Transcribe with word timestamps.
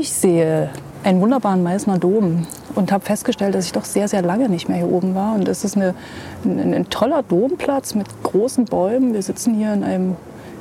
Ich 0.00 0.14
sehe 0.14 0.70
einen 1.04 1.20
wunderbaren 1.20 1.62
Meißner 1.62 1.98
Dom 1.98 2.46
und 2.74 2.90
habe 2.90 3.04
festgestellt, 3.04 3.54
dass 3.54 3.66
ich 3.66 3.72
doch 3.72 3.84
sehr, 3.84 4.08
sehr 4.08 4.22
lange 4.22 4.48
nicht 4.48 4.66
mehr 4.66 4.78
hier 4.78 4.88
oben 4.88 5.14
war. 5.14 5.34
Und 5.34 5.46
es 5.46 5.62
ist 5.62 5.76
eine, 5.76 5.94
ein, 6.42 6.72
ein 6.72 6.88
toller 6.88 7.22
Domplatz 7.22 7.94
mit 7.94 8.06
großen 8.22 8.64
Bäumen. 8.64 9.12
Wir 9.12 9.20
sitzen 9.20 9.52
hier 9.52 9.74
in 9.74 9.84
einem 9.84 10.16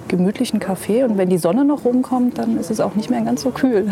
gemütlichen 0.10 0.60
Café 0.60 1.06
und 1.06 1.18
wenn 1.18 1.30
die 1.30 1.38
Sonne 1.38 1.64
noch 1.64 1.86
rumkommt, 1.86 2.38
dann 2.38 2.58
ist 2.58 2.70
es 2.70 2.82
auch 2.82 2.96
nicht 2.96 3.10
mehr 3.10 3.22
ganz 3.22 3.44
so 3.44 3.52
kühl. 3.52 3.90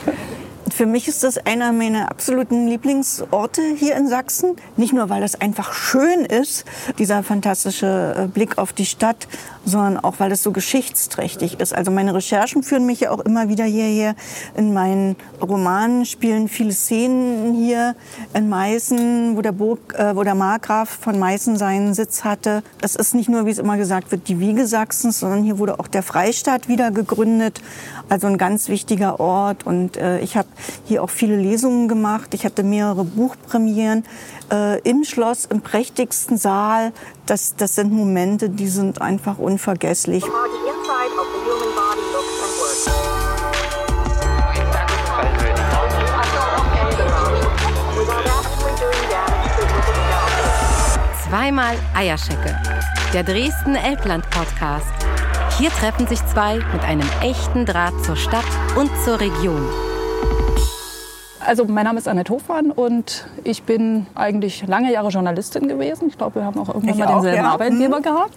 Für 0.80 0.86
mich 0.86 1.08
ist 1.08 1.24
das 1.24 1.36
einer 1.36 1.72
meiner 1.72 2.10
absoluten 2.10 2.66
Lieblingsorte 2.66 3.60
hier 3.76 3.96
in 3.96 4.08
Sachsen. 4.08 4.56
Nicht 4.78 4.94
nur, 4.94 5.10
weil 5.10 5.22
es 5.22 5.38
einfach 5.38 5.74
schön 5.74 6.24
ist, 6.24 6.64
dieser 6.98 7.22
fantastische 7.22 8.14
äh, 8.16 8.26
Blick 8.28 8.56
auf 8.56 8.72
die 8.72 8.86
Stadt, 8.86 9.28
sondern 9.66 9.98
auch, 9.98 10.14
weil 10.20 10.32
es 10.32 10.42
so 10.42 10.52
geschichtsträchtig 10.52 11.60
ist. 11.60 11.74
Also 11.74 11.90
meine 11.90 12.14
Recherchen 12.14 12.62
führen 12.62 12.86
mich 12.86 13.00
ja 13.00 13.10
auch 13.10 13.20
immer 13.20 13.50
wieder 13.50 13.64
hierher. 13.64 14.14
In 14.56 14.72
meinen 14.72 15.16
Romanen 15.42 16.06
spielen 16.06 16.48
viele 16.48 16.72
Szenen 16.72 17.52
hier 17.52 17.94
in 18.32 18.48
Meißen, 18.48 19.36
wo 19.36 19.42
der, 19.42 19.52
Burg, 19.52 19.94
äh, 19.98 20.16
wo 20.16 20.22
der 20.22 20.34
Markgraf 20.34 20.88
von 20.88 21.18
Meißen 21.18 21.58
seinen 21.58 21.92
Sitz 21.92 22.24
hatte. 22.24 22.62
Es 22.80 22.96
ist 22.96 23.14
nicht 23.14 23.28
nur, 23.28 23.44
wie 23.44 23.50
es 23.50 23.58
immer 23.58 23.76
gesagt 23.76 24.12
wird, 24.12 24.28
die 24.28 24.40
Wiege 24.40 24.66
Sachsens, 24.66 25.20
sondern 25.20 25.42
hier 25.42 25.58
wurde 25.58 25.78
auch 25.78 25.88
der 25.88 26.02
Freistaat 26.02 26.68
wieder 26.68 26.90
gegründet. 26.90 27.60
Also 28.08 28.28
ein 28.28 28.38
ganz 28.38 28.68
wichtiger 28.68 29.20
Ort. 29.20 29.66
Und 29.66 29.98
äh, 29.98 30.20
ich 30.20 30.38
habe 30.38 30.48
hier 30.86 31.02
auch 31.02 31.10
viele 31.10 31.36
Lesungen 31.36 31.88
gemacht. 31.88 32.34
Ich 32.34 32.44
hatte 32.44 32.62
mehrere 32.62 33.04
Buchpremieren 33.04 34.04
äh, 34.52 34.80
im 34.80 35.04
Schloss, 35.04 35.44
im 35.44 35.60
prächtigsten 35.60 36.36
Saal. 36.36 36.92
Das, 37.26 37.56
das 37.56 37.74
sind 37.74 37.92
Momente, 37.92 38.50
die 38.50 38.68
sind 38.68 39.00
einfach 39.00 39.38
unvergesslich. 39.38 40.24
Zweimal 51.28 51.76
Eierschecke, 51.94 52.56
der 53.14 53.22
Dresden 53.22 53.76
Elbland 53.76 54.28
Podcast. 54.30 54.86
Hier 55.58 55.70
treffen 55.70 56.06
sich 56.06 56.24
zwei 56.26 56.56
mit 56.72 56.82
einem 56.82 57.08
echten 57.22 57.66
Draht 57.66 57.92
zur 58.04 58.16
Stadt 58.16 58.44
und 58.76 58.90
zur 59.04 59.20
Region. 59.20 59.62
Also 61.50 61.64
mein 61.64 61.82
Name 61.82 61.98
ist 61.98 62.06
Annette 62.06 62.32
Hofmann 62.32 62.70
und 62.70 63.26
ich 63.42 63.64
bin 63.64 64.06
eigentlich 64.14 64.68
lange 64.68 64.92
Jahre 64.92 65.08
Journalistin 65.08 65.66
gewesen. 65.66 66.06
Ich 66.06 66.16
glaube, 66.16 66.36
wir 66.36 66.44
haben 66.44 66.60
auch 66.60 66.68
irgendwann 66.68 66.90
ich 66.90 66.96
mal 67.04 67.12
denselben 67.12 67.42
ja. 67.42 67.50
Arbeitgeber 67.50 67.98
mhm. 67.98 68.02
gehabt. 68.02 68.36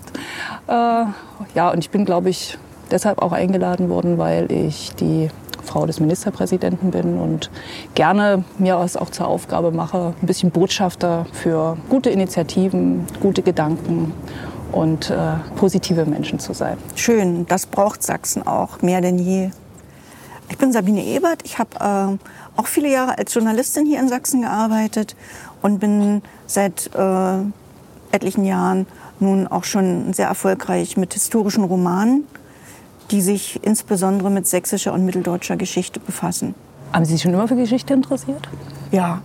Äh, 0.68 1.54
ja, 1.54 1.70
und 1.70 1.78
ich 1.78 1.92
bin, 1.92 2.06
glaube 2.06 2.32
ich, 2.32 2.58
deshalb 2.90 3.22
auch 3.22 3.32
eingeladen 3.32 3.88
worden, 3.90 4.18
weil 4.18 4.52
ich 4.52 4.96
die 4.96 5.30
Frau 5.64 5.86
des 5.86 6.00
Ministerpräsidenten 6.00 6.90
bin 6.90 7.20
und 7.20 7.52
gerne 7.94 8.46
mir 8.58 8.80
es 8.80 8.98
auch 8.98 9.12
zur 9.12 9.28
Aufgabe 9.28 9.70
mache, 9.70 10.16
ein 10.20 10.26
bisschen 10.26 10.50
Botschafter 10.50 11.28
für 11.34 11.78
gute 11.90 12.10
Initiativen, 12.10 13.06
gute 13.22 13.44
Gedanken 13.44 14.12
und 14.72 15.12
äh, 15.12 15.36
positive 15.56 16.06
Menschen 16.08 16.40
zu 16.40 16.54
sein. 16.54 16.80
Schön, 16.96 17.46
das 17.46 17.68
braucht 17.68 18.02
Sachsen 18.02 18.48
auch 18.48 18.82
mehr 18.82 19.02
denn 19.02 19.20
je. 19.20 19.52
Ich 20.54 20.60
bin 20.60 20.72
Sabine 20.72 21.04
Ebert. 21.04 21.42
Ich 21.46 21.58
habe 21.58 22.20
äh, 22.20 22.60
auch 22.60 22.68
viele 22.68 22.88
Jahre 22.88 23.18
als 23.18 23.34
Journalistin 23.34 23.88
hier 23.88 24.00
in 24.00 24.08
Sachsen 24.08 24.44
gearbeitet 24.44 25.16
und 25.64 25.80
bin 25.80 26.22
seit 26.46 26.92
äh, 26.94 27.38
etlichen 28.12 28.46
Jahren 28.46 28.86
nun 29.20 29.48
auch 29.48 29.64
schon 29.64 30.14
sehr 30.14 30.28
erfolgreich 30.28 30.96
mit 30.96 31.16
historischen 31.16 31.64
Romanen, 31.64 32.28
die 33.10 33.22
sich 33.22 33.64
insbesondere 33.64 34.30
mit 34.30 34.46
sächsischer 34.46 34.94
und 34.94 35.04
mitteldeutscher 35.06 35.58
Geschichte 35.58 36.00
befassen. 36.00 36.54
Haben 36.92 37.06
Sie 37.06 37.14
sich 37.14 37.24
schon 37.24 37.34
immer 37.34 37.48
für 37.48 37.56
Geschichte 37.56 37.96
interessiert? 37.96 38.48
Ja, 38.92 39.24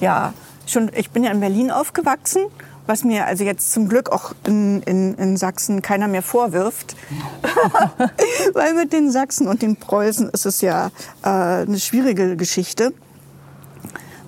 ja. 0.00 0.32
Schon, 0.64 0.92
ich 0.94 1.10
bin 1.10 1.24
ja 1.24 1.32
in 1.32 1.40
Berlin 1.40 1.72
aufgewachsen 1.72 2.42
was 2.88 3.04
mir 3.04 3.26
also 3.26 3.44
jetzt 3.44 3.70
zum 3.72 3.88
Glück 3.88 4.10
auch 4.10 4.32
in, 4.46 4.82
in, 4.82 5.14
in 5.14 5.36
Sachsen 5.36 5.82
keiner 5.82 6.08
mehr 6.08 6.22
vorwirft. 6.22 6.96
Weil 8.54 8.74
mit 8.74 8.92
den 8.92 9.10
Sachsen 9.10 9.46
und 9.46 9.60
den 9.60 9.76
Preußen 9.76 10.30
ist 10.30 10.46
es 10.46 10.62
ja 10.62 10.90
äh, 11.22 11.28
eine 11.28 11.78
schwierige 11.78 12.36
Geschichte. 12.36 12.94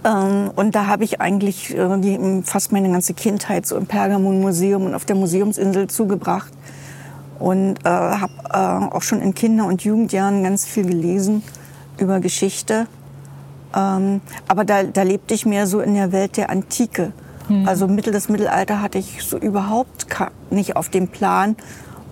Ähm, 0.04 0.50
und 0.54 0.74
da 0.74 0.86
habe 0.86 1.04
ich 1.04 1.20
eigentlich 1.20 1.74
äh, 1.74 2.42
fast 2.42 2.70
meine 2.72 2.90
ganze 2.90 3.14
Kindheit 3.14 3.66
so 3.66 3.76
im 3.76 3.86
Pergamon-Museum 3.86 4.84
und 4.84 4.94
auf 4.94 5.06
der 5.06 5.16
Museumsinsel 5.16 5.88
zugebracht. 5.88 6.52
Und 7.38 7.78
äh, 7.84 7.88
habe 7.88 8.32
äh, 8.50 8.94
auch 8.94 9.02
schon 9.02 9.22
in 9.22 9.34
Kinder- 9.34 9.64
und 9.64 9.82
Jugendjahren 9.82 10.42
ganz 10.42 10.66
viel 10.66 10.84
gelesen 10.84 11.42
über 11.98 12.20
Geschichte. 12.20 12.86
Ähm, 13.74 14.20
aber 14.48 14.64
da, 14.64 14.82
da 14.82 15.02
lebte 15.02 15.32
ich 15.32 15.46
mehr 15.46 15.66
so 15.66 15.80
in 15.80 15.94
der 15.94 16.12
Welt 16.12 16.36
der 16.36 16.50
Antike. 16.50 17.12
Mhm. 17.50 17.68
Also 17.68 17.88
Mittel 17.88 18.12
des 18.12 18.28
Mittelalter 18.28 18.80
hatte 18.80 18.98
ich 18.98 19.22
so 19.22 19.36
überhaupt 19.36 20.06
nicht 20.50 20.76
auf 20.76 20.88
dem 20.88 21.08
Plan. 21.08 21.56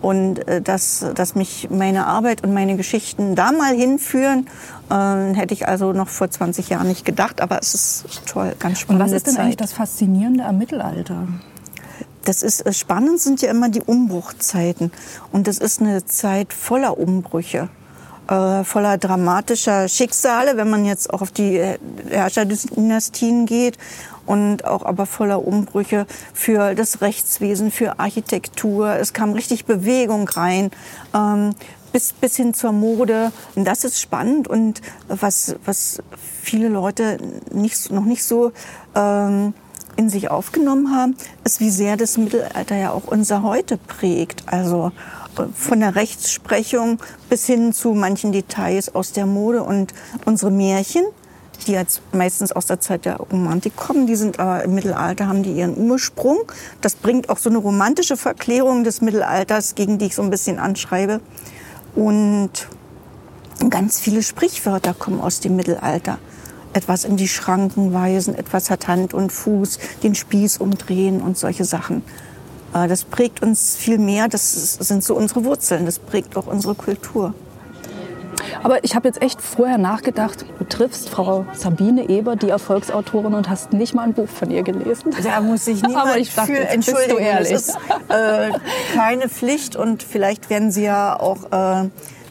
Und 0.01 0.47
äh, 0.47 0.63
dass, 0.63 1.05
dass 1.15 1.35
mich 1.35 1.69
meine 1.71 2.07
Arbeit 2.07 2.45
und 2.45 2.55
meine 2.55 2.77
Geschichten 2.77 3.35
da 3.35 3.51
mal 3.51 3.75
hinführen, 3.75 4.47
äh, 4.91 5.35
hätte 5.35 5.55
ich 5.55 5.67
also 5.67 5.93
noch 5.93 6.09
vor 6.09 6.31
20 6.31 6.69
Jahren 6.69 6.87
nicht 6.87 7.05
gedacht. 7.05 7.41
Aber 7.41 7.59
es 7.59 7.75
ist 7.75 8.05
toll, 8.27 8.55
ganz 8.59 8.79
spannend. 8.79 9.03
Und 9.03 9.09
was 9.09 9.13
ist 9.13 9.27
denn 9.27 9.35
Zeit. 9.35 9.45
eigentlich 9.45 9.57
das 9.57 9.73
Faszinierende 9.73 10.45
am 10.45 10.59
Mittelalter? 10.59 11.27
Das 12.25 12.43
ist 12.43 12.65
äh, 12.65 12.73
spannend 12.73 13.21
sind 13.21 13.43
ja 13.43 13.51
immer 13.51 13.71
die 13.71 13.81
Umbruchzeiten. 13.81 14.93
Und 15.33 15.49
das 15.49 15.59
ist 15.59 15.81
eine 15.81 16.05
Zeit 16.05 16.53
voller 16.53 16.97
Umbrüche 16.99 17.69
äh, 18.29 18.65
voller 18.65 18.99
dramatischer 18.99 19.89
Schicksale, 19.89 20.57
wenn 20.57 20.71
man 20.71 20.85
jetzt 20.85 21.13
auch 21.13 21.23
auf 21.23 21.33
die 21.33 21.57
äh, 21.57 21.79
Herrscherdynastien 22.11 23.47
geht 23.47 23.79
und 24.27 24.65
auch 24.65 24.85
aber 24.85 25.07
voller 25.07 25.47
Umbrüche 25.47 26.07
für 26.35 26.75
das 26.75 27.01
Rechtswesen, 27.01 27.71
für 27.71 27.99
Architektur. 27.99 28.91
Es 28.97 29.13
kam 29.13 29.33
richtig 29.33 29.65
Bewegung 29.65 30.29
rein. 30.29 30.71
Ähm, 31.15 31.55
bis, 31.93 32.13
bis 32.13 32.37
hin 32.37 32.55
zur 32.55 32.73
Mode. 32.73 33.33
Und 33.55 33.65
das 33.65 33.85
ist 33.85 34.01
spannend 34.01 34.47
und 34.47 34.83
was, 35.09 35.57
was 35.65 36.03
viele 36.43 36.69
Leute 36.69 37.19
nicht, 37.51 37.91
noch 37.91 38.05
nicht 38.05 38.25
so 38.25 38.53
ähm, 38.95 39.55
in 39.97 40.09
sich 40.09 40.31
aufgenommen 40.31 40.95
haben, 40.95 41.17
ist, 41.45 41.61
wie 41.61 41.71
sehr 41.71 41.97
das 41.97 42.19
Mittelalter 42.19 42.77
ja 42.77 42.93
auch 42.93 43.05
unser 43.07 43.43
Heute 43.43 43.79
prägt. 43.79 44.45
Also 44.47 44.93
von 45.55 45.81
der 45.81 45.95
Rechtsprechung 45.95 46.99
bis 47.29 47.47
hin 47.47 47.73
zu 47.73 47.95
manchen 47.95 48.33
Details 48.33 48.95
aus 48.95 49.13
der 49.13 49.27
Mode 49.27 49.63
und 49.63 49.95
unsere 50.25 50.51
Märchen 50.51 51.05
die 51.67 51.73
jetzt 51.73 52.03
meistens 52.13 52.53
aus 52.53 52.67
der 52.67 52.81
Zeit 52.81 53.05
der 53.05 53.17
Romantik 53.17 53.77
kommen. 53.77 54.07
Die 54.07 54.17
sind 54.17 54.39
aber 54.39 54.65
im 54.65 54.75
Mittelalter, 54.75 55.27
haben 55.27 55.43
die 55.43 55.53
ihren 55.53 55.77
Ursprung. 55.77 56.41
Das 56.81 56.95
bringt 56.95 57.29
auch 57.31 57.39
so 57.39 57.51
eine 57.51 57.59
romantische 57.59 58.17
Verklärung 58.17 58.85
des 58.85 59.01
Mittelalters, 59.01 59.75
gegen 59.75 59.99
die 59.99 60.07
ich 60.07 60.15
so 60.15 60.23
ein 60.23 60.31
bisschen 60.31 60.59
anschreibe. 60.59 61.21
Und 61.95 62.51
ganz 63.71 63.99
viele 63.99 64.23
Sprichwörter 64.23 64.95
kommen 64.95 65.21
aus 65.21 65.41
dem 65.41 65.57
Mittelalter. 65.57 66.19
Etwas 66.75 67.05
in 67.05 67.17
die 67.17 67.29
Schranken 67.29 67.93
weisen, 67.93 68.35
etwas 68.35 68.71
hat 68.71 68.89
Hand 68.89 69.15
und 69.15 69.33
Fuß, 69.33 69.79
den 70.03 70.15
Spieß 70.15 70.59
umdrehen 70.59 71.21
und 71.23 71.39
solche 71.39 71.65
Sachen. 71.65 72.03
Äh, 72.75 72.89
das 72.89 73.05
prägt 73.05 73.43
uns 73.43 73.77
viel 73.77 73.99
mehr, 73.99 74.29
das 74.29 74.75
sind 74.75 75.05
so 75.05 75.15
unsere 75.15 75.45
Wurzeln, 75.45 75.87
das 75.87 75.99
prägt 75.99 76.37
auch 76.37 76.47
unsere 76.47 76.75
Kultur. 76.75 77.35
Aber 78.63 78.83
ich 78.85 78.95
habe 78.95 79.09
jetzt 79.09 79.23
echt 79.23 79.41
vorher 79.41 79.79
nachgedacht, 79.79 80.45
du 80.59 80.65
triffst 80.65 81.09
Frau 81.09 81.47
Sabine 81.55 82.09
Eber, 82.09 82.37
die 82.37 82.49
Erfolgsautorin, 82.49 83.35
und 83.35 83.49
hast 83.49 83.73
nicht 83.73 83.95
mal 83.95 84.03
ein 84.03 84.15
Buch 84.15 84.29
von 84.29 84.51
ihr 84.51 84.63
gelesen. 84.63 85.15
Da 85.23 85.41
muss 85.41 85.67
ich 85.67 85.83
niemand 85.87 86.09
Aber 86.09 86.19
ich 86.19 86.35
dachte, 86.35 86.53
für 86.53 86.69
entschuldigen. 86.69 87.17
Du 87.17 87.19
ehrlich. 87.19 87.53
Das 87.53 87.69
ist 87.69 87.77
äh, 88.09 88.51
keine 88.95 89.29
Pflicht 89.29 89.77
und 89.77 90.03
vielleicht 90.03 90.51
werden 90.51 90.71
Sie 90.71 90.85
ja 90.85 91.19
auch 91.19 91.53
äh, 91.53 91.89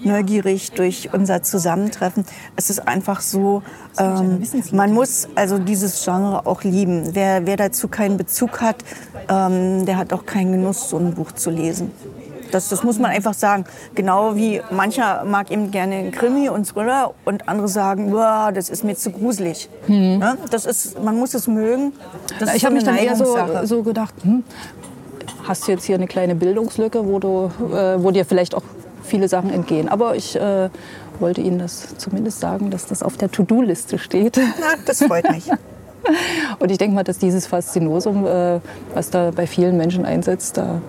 neugierig 0.08 0.72
durch 0.72 1.10
unser 1.14 1.44
Zusammentreffen. 1.44 2.26
Es 2.56 2.70
ist 2.70 2.88
einfach 2.88 3.22
so, 3.22 3.64
ähm, 4.00 4.42
man 4.72 4.94
muss 4.94 5.28
also 5.36 5.58
dieses 5.60 6.04
Genre 6.04 6.46
auch 6.46 6.64
lieben. 6.64 7.10
Wer, 7.14 7.46
wer 7.46 7.58
dazu 7.58 7.88
keinen 7.88 8.18
Bezug 8.18 8.62
hat, 8.62 8.78
ähm, 9.30 9.86
der 9.86 9.98
hat 9.98 10.14
auch 10.14 10.26
keinen 10.26 10.54
Genuss, 10.54 10.90
so 10.90 10.98
ein 10.98 11.14
Buch 11.14 11.32
zu 11.34 11.50
lesen. 11.50 11.92
Das, 12.52 12.70
das 12.70 12.84
muss 12.84 12.98
man 12.98 13.12
einfach 13.12 13.34
sagen. 13.34 13.66
Genau 13.94 14.36
wie 14.36 14.62
mancher 14.72 15.24
mag 15.26 15.52
eben 15.52 15.72
gerne 15.72 16.12
Krimi 16.12 16.50
und 16.50 16.66
Thriller 16.66 17.14
und 17.26 17.48
andere 17.50 17.68
sagen, 17.68 18.12
das 18.54 18.70
ist 18.70 18.84
mir 18.84 18.96
zu 18.96 19.12
gruselig. 19.12 19.70
Mhm. 19.88 20.24
Das 20.50 20.66
ist, 20.66 21.02
man 21.04 21.18
muss 21.18 21.34
es 21.34 21.48
mögen. 21.48 21.94
Das 22.40 22.56
ich 22.56 22.66
habe 22.66 22.76
mich 22.76 22.84
dann 22.84 22.98
eher 22.98 23.16
so, 23.16 23.38
so 23.64 23.84
gedacht, 23.84 24.14
hm, 24.22 24.44
hast 25.48 25.68
du 25.68 25.72
jetzt 25.72 25.86
hier 25.86 25.96
eine 25.96 26.08
kleine 26.08 26.36
Bildungslücke, 26.36 27.06
wo, 27.06 27.20
du, 27.20 27.52
äh, 27.74 28.02
wo 28.02 28.12
dir 28.12 28.26
vielleicht 28.26 28.56
auch 28.56 28.64
viele 29.08 29.28
Sachen 29.28 29.50
entgehen. 29.50 29.90
Aber 29.90 30.16
ich 30.16 30.36
äh, 30.36 30.70
wollte 31.20 31.42
Ihnen 31.42 31.60
das 31.60 31.98
zumindest 31.98 32.40
sagen, 32.40 32.70
dass 32.70 32.86
das 32.86 33.02
auf 33.02 33.18
der 33.18 33.32
To-Do-Liste 33.32 33.98
steht. 33.98 34.38
Na, 34.38 34.76
das 34.86 35.04
freut 35.04 35.30
mich. 35.32 35.50
Und 36.60 36.72
ich 36.72 36.78
denke 36.78 36.96
mal, 36.96 37.04
dass 37.04 37.18
dieses 37.18 37.48
Faszinosum, 37.48 38.26
äh, 38.26 38.60
was 38.94 39.10
da 39.10 39.32
bei 39.32 39.48
vielen 39.48 39.78
Menschen 39.78 40.06
einsetzt, 40.06 40.58
da, 40.58 40.82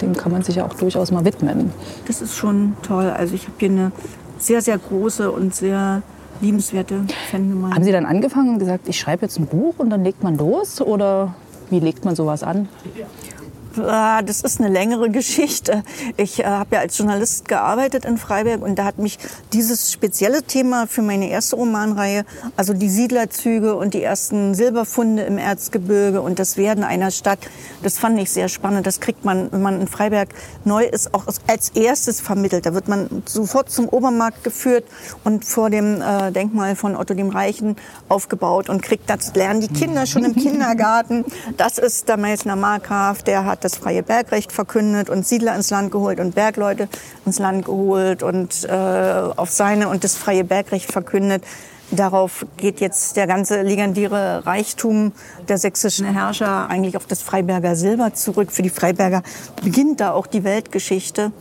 dem 0.00 0.16
kann 0.16 0.32
man 0.32 0.42
sich 0.42 0.56
ja 0.56 0.64
auch 0.66 0.74
durchaus 0.74 1.10
mal 1.10 1.24
widmen. 1.24 1.72
Das 2.06 2.22
ist 2.22 2.36
schon 2.36 2.76
toll. 2.82 3.10
Also 3.10 3.34
ich 3.34 3.44
habe 3.44 3.54
hier 3.58 3.70
eine 3.70 3.92
sehr, 4.38 4.60
sehr 4.60 4.78
große 4.78 5.30
und 5.30 5.54
sehr 5.54 6.02
liebenswerte 6.40 7.04
Fangemeinde. 7.30 7.76
Haben 7.76 7.84
Sie 7.84 7.92
dann 7.92 8.06
angefangen 8.06 8.50
und 8.50 8.58
gesagt, 8.58 8.88
ich 8.88 8.98
schreibe 8.98 9.22
jetzt 9.22 9.38
ein 9.38 9.46
Buch 9.46 9.74
und 9.78 9.90
dann 9.90 10.04
legt 10.04 10.22
man 10.22 10.36
los? 10.36 10.80
Oder 10.80 11.34
wie 11.70 11.80
legt 11.80 12.04
man 12.04 12.14
sowas 12.14 12.42
an? 12.42 12.68
Ah, 13.78 14.20
das 14.22 14.42
ist 14.42 14.60
eine 14.60 14.68
längere 14.68 15.08
Geschichte. 15.08 15.82
Ich 16.16 16.40
äh, 16.40 16.44
habe 16.44 16.76
ja 16.76 16.80
als 16.80 16.98
Journalist 16.98 17.48
gearbeitet 17.48 18.04
in 18.04 18.18
Freiberg 18.18 18.62
und 18.62 18.78
da 18.78 18.84
hat 18.84 18.98
mich 18.98 19.18
dieses 19.52 19.92
spezielle 19.92 20.42
Thema 20.42 20.86
für 20.86 21.00
meine 21.00 21.30
erste 21.30 21.56
Romanreihe, 21.56 22.24
also 22.56 22.74
die 22.74 22.90
Siedlerzüge 22.90 23.74
und 23.74 23.94
die 23.94 24.02
ersten 24.02 24.54
Silberfunde 24.54 25.22
im 25.22 25.38
Erzgebirge 25.38 26.20
und 26.20 26.38
das 26.38 26.56
Werden 26.56 26.84
einer 26.84 27.10
Stadt, 27.10 27.38
das 27.82 27.98
fand 27.98 28.18
ich 28.20 28.30
sehr 28.30 28.48
spannend. 28.48 28.86
Das 28.86 29.00
kriegt 29.00 29.24
man, 29.24 29.50
wenn 29.52 29.62
man 29.62 29.80
in 29.80 29.88
Freiberg 29.88 30.28
neu 30.64 30.84
ist, 30.84 31.14
auch 31.14 31.26
als 31.46 31.70
erstes 31.70 32.20
vermittelt. 32.20 32.66
Da 32.66 32.74
wird 32.74 32.88
man 32.88 33.22
sofort 33.26 33.70
zum 33.70 33.88
Obermarkt 33.88 34.44
geführt 34.44 34.84
und 35.24 35.44
vor 35.44 35.70
dem 35.70 36.02
äh, 36.02 36.30
Denkmal 36.30 36.76
von 36.76 36.94
Otto 36.94 37.14
dem 37.14 37.30
Reichen 37.30 37.76
aufgebaut 38.08 38.68
und 38.68 38.82
kriegt 38.82 39.08
das 39.08 39.34
lernen 39.34 39.60
die 39.60 39.68
Kinder 39.68 40.06
schon 40.06 40.24
im 40.24 40.34
Kindergarten. 40.34 41.24
Das 41.56 41.78
ist 41.78 42.08
der 42.08 42.16
Meißner 42.16 42.56
Markgraf, 42.56 43.22
der 43.22 43.44
hat 43.44 43.61
das 43.64 43.76
freie 43.76 44.02
Bergrecht 44.02 44.52
verkündet 44.52 45.10
und 45.10 45.26
Siedler 45.26 45.54
ins 45.54 45.70
Land 45.70 45.90
geholt 45.90 46.20
und 46.20 46.34
Bergleute 46.34 46.88
ins 47.24 47.38
Land 47.38 47.64
geholt 47.64 48.22
und 48.22 48.64
äh, 48.64 48.72
auf 48.72 49.50
seine 49.50 49.88
und 49.88 50.04
das 50.04 50.16
freie 50.16 50.44
Bergrecht 50.44 50.90
verkündet. 50.90 51.44
Darauf 51.90 52.46
geht 52.56 52.80
jetzt 52.80 53.16
der 53.16 53.26
ganze 53.26 53.60
legendäre 53.60 54.46
Reichtum 54.46 55.12
der 55.48 55.58
sächsischen 55.58 56.06
Herrscher 56.06 56.70
eigentlich 56.70 56.96
auf 56.96 57.06
das 57.06 57.20
Freiberger 57.20 57.76
Silber 57.76 58.14
zurück. 58.14 58.50
Für 58.50 58.62
die 58.62 58.70
Freiberger 58.70 59.22
beginnt 59.62 60.00
da 60.00 60.12
auch 60.12 60.26
die 60.26 60.42
Weltgeschichte. 60.42 61.32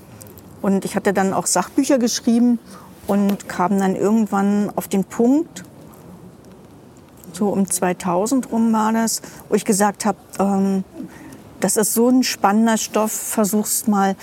Und 0.61 0.83
ich 0.83 0.95
hatte 0.97 1.13
dann 1.13 1.33
auch 1.33 1.45
Sachbücher 1.45 1.99
geschrieben 1.99 2.59
und 3.07 3.47
kam 3.47 3.79
dann 3.79 3.95
irgendwann 3.95 4.71
auf 4.75 4.89
den 4.89 5.05
Punkt, 5.05 5.63
so 7.33 7.47
um 7.47 7.69
2000 7.69 8.51
rum 8.51 8.73
war 8.73 8.91
das, 8.91 9.21
wo 9.47 9.55
ich 9.55 9.65
gesagt 9.65 10.05
habe, 10.05 10.17
ähm, 10.37 10.83
das 11.61 11.77
ist 11.77 11.93
so 11.93 12.09
ein 12.09 12.23
spannender 12.23 12.77
Stoff, 12.77 13.11
versuchst 13.11 13.87
mal 13.87 14.15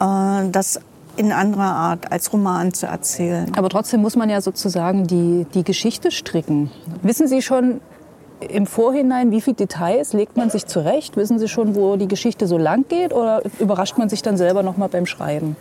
äh, 0.00 0.48
das 0.50 0.80
in 1.16 1.32
anderer 1.32 1.74
Art 1.74 2.12
als 2.12 2.32
Roman 2.32 2.72
zu 2.72 2.86
erzählen. 2.86 3.52
Aber 3.56 3.68
trotzdem 3.68 4.00
muss 4.00 4.16
man 4.16 4.30
ja 4.30 4.40
sozusagen 4.40 5.06
die, 5.06 5.46
die 5.54 5.64
Geschichte 5.64 6.10
stricken. 6.10 6.70
Wissen 7.02 7.28
Sie 7.28 7.42
schon 7.42 7.80
im 8.40 8.66
Vorhinein, 8.66 9.30
wie 9.30 9.40
viele 9.40 9.56
Details 9.56 10.12
legt 10.12 10.36
man 10.36 10.50
sich 10.50 10.66
zurecht? 10.66 11.16
Wissen 11.16 11.38
Sie 11.38 11.48
schon, 11.48 11.74
wo 11.74 11.96
die 11.96 12.08
Geschichte 12.08 12.46
so 12.46 12.56
lang 12.56 12.86
geht 12.88 13.12
oder 13.12 13.42
überrascht 13.58 13.98
man 13.98 14.08
sich 14.08 14.22
dann 14.22 14.36
selber 14.36 14.62
noch 14.62 14.76
mal 14.76 14.88
beim 14.88 15.06
Schreiben? 15.06 15.56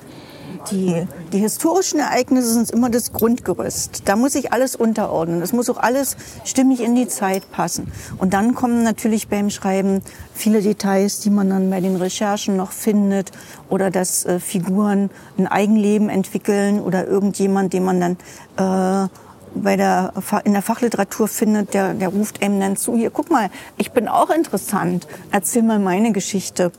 Die, 0.72 1.06
die 1.32 1.40
historischen 1.40 2.00
Ereignisse 2.00 2.54
sind 2.54 2.72
immer 2.72 2.90
das 2.90 3.14
Grundgerüst. 3.14 4.04
Da 4.06 4.16
muss 4.16 4.34
sich 4.34 4.52
alles 4.52 4.76
unterordnen. 4.76 5.42
Es 5.42 5.54
muss 5.54 5.70
auch 5.70 5.78
alles 5.78 6.18
stimmig 6.44 6.82
in 6.82 6.96
die 6.96 7.08
Zeit 7.08 7.52
passen. 7.52 7.92
Und 8.18 8.34
dann 8.34 8.56
kommen 8.56 8.84
natürlich 8.84 9.28
beim 9.28 9.50
Schreiben 9.50 10.02
viele 10.34 10.62
Details, 10.62 11.20
die 11.20 11.30
man 11.30 11.50
dann 11.50 11.70
bei 11.70 11.82
den 11.82 11.96
Recherchen 11.96 12.58
noch 12.58 12.72
findet 12.72 13.32
oder 13.70 13.92
dass 13.92 14.26
äh, 14.26 14.40
Figuren 14.40 15.10
ein 15.38 15.48
Eigenleben 15.48 16.10
entwickeln 16.10 16.80
oder 16.80 17.08
irgendjemand, 17.08 17.74
den 17.74 17.84
man 17.84 18.00
dann 18.00 19.06
äh, 19.06 19.10
bei 19.56 19.76
der, 19.76 20.14
in 20.44 20.54
der 20.54 20.62
Fachliteratur 20.62 21.28
findet, 21.28 21.74
der, 21.74 21.94
der 21.94 22.10
ruft 22.10 22.42
einem 22.44 22.60
dann 22.60 22.78
zu, 22.78 22.96
hier, 22.96 23.10
guck 23.10 23.32
mal, 23.32 23.50
ich 23.78 23.92
bin 23.92 24.08
auch 24.08 24.30
interessant, 24.30 25.08
erzähl 25.32 25.64
mal 25.64 25.80
meine 25.80 26.12
Geschichte. 26.12 26.72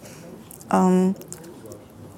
Ähm, 0.73 1.15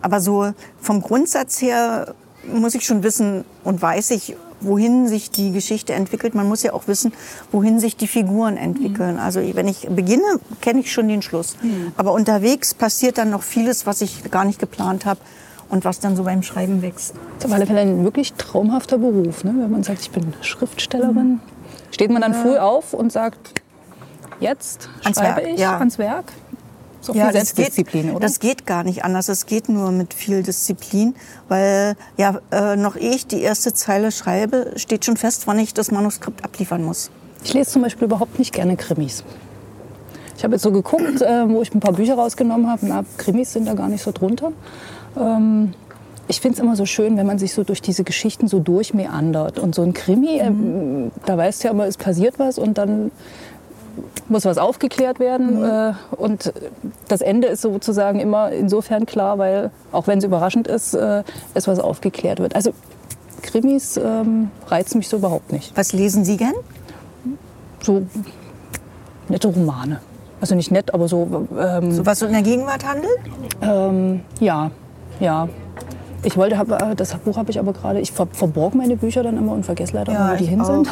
aber 0.03 0.21
so 0.21 0.53
vom 0.81 1.01
Grundsatz 1.01 1.63
her 1.63 2.15
muss 2.53 2.75
ich 2.75 2.85
schon 2.85 3.03
wissen 3.03 3.45
und 3.65 3.81
weiß 3.81 4.11
ich, 4.11 4.37
wohin 4.61 5.09
sich 5.09 5.31
die 5.31 5.53
Geschichte 5.53 5.93
entwickelt. 5.93 6.35
Man 6.35 6.49
muss 6.49 6.63
ja 6.63 6.73
auch 6.73 6.87
wissen, 6.87 7.13
wohin 7.51 7.81
sich 7.81 7.97
die 7.97 8.07
Figuren 8.07 8.57
entwickeln. 8.57 9.15
Mhm. 9.15 9.21
Also 9.21 9.41
wenn 9.55 9.69
ich 9.69 9.89
beginne, 9.89 10.39
kenne 10.61 10.81
ich 10.81 10.93
schon 10.93 11.09
den 11.09 11.23
Schluss. 11.23 11.57
Mhm. 11.63 11.93
Aber 11.97 12.13
unterwegs 12.13 12.75
passiert 12.75 13.19
dann 13.19 13.31
noch 13.31 13.43
vieles, 13.43 13.87
was 13.87 14.01
ich 14.01 14.31
gar 14.31 14.45
nicht 14.45 14.59
geplant 14.59 15.05
habe 15.05 15.21
und 15.69 15.85
was 15.85 16.01
dann 16.01 16.17
so 16.17 16.25
beim 16.25 16.43
Schreiben 16.43 16.83
wächst. 16.83 17.15
Das 17.15 17.45
ist 17.45 17.47
auf 17.47 17.53
alle 17.53 17.67
Fälle 17.67 17.81
ein 17.81 18.05
wirklich 18.05 18.35
traumhafter 18.35 18.99
Beruf, 18.99 19.45
ne? 19.45 19.55
wenn 19.57 19.71
man 19.71 19.83
sagt, 19.83 20.01
ich 20.03 20.11
bin 20.11 20.33
Schriftstellerin. 20.43 21.15
Mhm. 21.15 21.41
Steht 21.91 22.11
man 22.11 22.23
dann 22.23 22.35
früh 22.35 22.57
auf 22.57 22.95
und 22.95 23.13
sagt, 23.13 23.61
jetzt 24.41 24.89
schreibe 25.15 25.43
ich 25.43 25.61
ja. 25.61 25.79
ans 25.79 25.99
Werk? 25.99 26.33
So 27.03 27.13
ja, 27.15 27.33
Selbstdisziplin, 27.33 28.05
geht, 28.05 28.11
oder? 28.13 28.21
Das 28.21 28.39
geht 28.39 28.65
gar 28.65 28.85
nicht 28.85 29.05
anders. 29.05 29.29
Es 29.29 29.47
geht 29.47 29.69
nur 29.69 29.91
mit 29.91 30.15
viel 30.15 30.43
Disziplin, 30.43 31.15
weil 31.49 31.97
ja 32.17 32.41
äh, 32.53 32.77
noch 32.77 32.97
ehe 32.97 33.11
ich 33.11 33.27
die 33.27 33.43
erste 33.43 33.75
Zeile 33.75 34.13
schreibe, 34.13 34.73
steht 34.77 35.05
schon 35.05 35.17
fest, 35.17 35.47
wann 35.47 35.59
ich 35.59 35.75
das 35.75 35.91
Manuskript 35.91 36.45
abliefern 36.45 36.85
muss. 36.85 37.11
Ich 37.45 37.53
lese 37.55 37.73
zum 37.73 37.83
Beispiel 37.83 38.05
überhaupt 38.05 38.39
nicht 38.39 38.55
gerne 38.55 38.77
Krimis. 38.77 39.25
Ich 40.37 40.45
habe 40.45 40.55
jetzt 40.55 40.63
so 40.63 40.71
geguckt, 40.71 41.21
äh, 41.21 41.49
wo 41.49 41.61
ich 41.61 41.75
ein 41.75 41.81
paar 41.81 41.93
Bücher 41.93 42.15
rausgenommen 42.15 42.71
habe. 42.71 42.87
Na, 42.87 43.05
Krimis 43.17 43.53
sind 43.53 43.67
da 43.67 43.75
gar 43.75 43.89
nicht 43.89 44.03
so 44.03 44.13
drunter. 44.13 44.53
Ähm, 45.19 45.75
ich 46.29 46.41
finde 46.41 46.57
es 46.57 46.63
immer 46.63 46.77
so 46.77 46.87
schön, 46.87 47.17
wenn 47.17 47.27
man 47.27 47.39
sich 47.39 47.53
so 47.53 47.65
durch 47.65 47.83
diese 47.83 48.05
Geschichten 48.05 48.47
so 48.49 48.61
durchmeandert. 48.61 49.59
Und 49.59 49.75
so 49.75 49.83
ein 49.83 49.93
Krimi, 49.93 50.39
äh, 50.39 50.51
mhm. 50.51 51.07
äh, 51.07 51.11
da 51.27 51.37
weißt 51.37 51.63
du 51.63 51.69
ja 51.69 51.75
immer, 51.75 51.87
es 51.87 51.97
passiert 51.97 52.39
was 52.39 52.59
und 52.59 52.79
dann 52.79 53.11
muss 54.29 54.45
was 54.45 54.59
aufgeklärt 54.59 55.21
werden. 55.21 55.59
Mhm. 55.59 55.65
Äh, 55.65 55.93
und 56.17 56.53
das 57.09 57.21
Ende 57.21 57.49
ist 57.49 57.63
sozusagen 57.63 58.21
immer 58.21 58.51
insofern 58.51 59.07
klar, 59.07 59.39
weil, 59.39 59.71
auch 59.93 60.07
wenn 60.07 60.19
es 60.19 60.25
überraschend 60.25 60.69
ist, 60.69 60.95
äh, 60.95 61.23
es 61.55 61.69
was 61.69 61.79
aufgeklärt 61.79 62.41
wird. 62.41 62.55
Also 62.55 62.73
Krimis 63.43 63.97
ähm, 63.97 64.51
reizen 64.69 64.99
mich 64.99 65.09
so 65.09 65.17
überhaupt 65.19 65.53
nicht. 65.53 65.77
Was 65.77 65.93
lesen 65.93 66.25
Sie 66.25 66.37
gern? 66.37 66.55
So 67.83 68.03
nette 69.29 69.49
Romane. 69.49 70.01
Also 70.41 70.55
nicht 70.55 70.71
nett, 70.71 70.93
aber 70.95 71.09
so. 71.09 71.47
Ähm, 71.59 71.93
so 71.93 72.07
was 72.07 72.19
so 72.19 72.27
in 72.27 72.33
der 72.33 72.43
Gegenwart 72.43 72.85
handelt? 72.85 73.19
Ähm, 73.61 74.23
ja, 74.41 74.71
ja. 75.21 75.49
Ich 76.25 76.37
wollte, 76.37 76.57
hab, 76.59 76.71
äh, 76.71 76.95
das 76.95 77.15
Buch 77.17 77.37
habe 77.37 77.51
ich 77.51 77.59
aber 77.59 77.73
gerade, 77.73 78.01
ich 78.01 78.13
ver 78.13 78.29
verborg 78.33 78.75
meine 78.75 78.97
Bücher 78.97 79.23
dann 79.23 79.37
immer 79.37 79.53
und 79.53 79.65
vergesse 79.65 79.95
leider, 79.95 80.13
ja, 80.13 80.33
wo 80.33 80.37
die 80.37 80.45
hin 80.45 80.61
auch. 80.61 80.67
sind. 80.67 80.89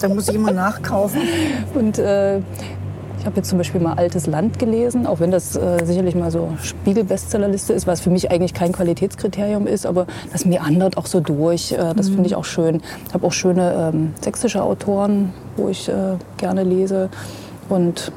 da 0.00 0.08
muss 0.08 0.28
ich 0.28 0.34
immer 0.34 0.52
nachkaufen. 0.52 1.20
Und 1.74 1.98
äh, 1.98 2.38
ich 2.38 3.26
habe 3.26 3.36
jetzt 3.36 3.48
zum 3.48 3.56
Beispiel 3.56 3.80
mal 3.80 3.94
Altes 3.94 4.26
Land 4.26 4.58
gelesen, 4.58 5.06
auch 5.06 5.18
wenn 5.18 5.30
das 5.30 5.56
äh, 5.56 5.78
sicherlich 5.84 6.14
mal 6.14 6.30
so 6.30 6.50
Spiegel-Bestsellerliste 6.62 7.72
ist, 7.72 7.86
was 7.86 8.00
für 8.00 8.10
mich 8.10 8.30
eigentlich 8.30 8.52
kein 8.52 8.72
Qualitätskriterium 8.72 9.66
ist, 9.66 9.86
aber 9.86 10.06
das 10.30 10.44
meandert 10.44 10.98
auch 10.98 11.06
so 11.06 11.20
durch. 11.20 11.72
Äh, 11.72 11.94
das 11.96 12.10
mhm. 12.10 12.16
finde 12.16 12.26
ich 12.26 12.36
auch 12.36 12.44
schön. 12.44 12.82
Ich 13.08 13.14
habe 13.14 13.26
auch 13.26 13.32
schöne 13.32 13.92
ähm, 13.94 14.12
sächsische 14.20 14.62
Autoren, 14.62 15.32
wo 15.56 15.70
ich 15.70 15.88
äh, 15.88 16.16
gerne 16.36 16.64
lese 16.64 17.08
und 17.70 18.12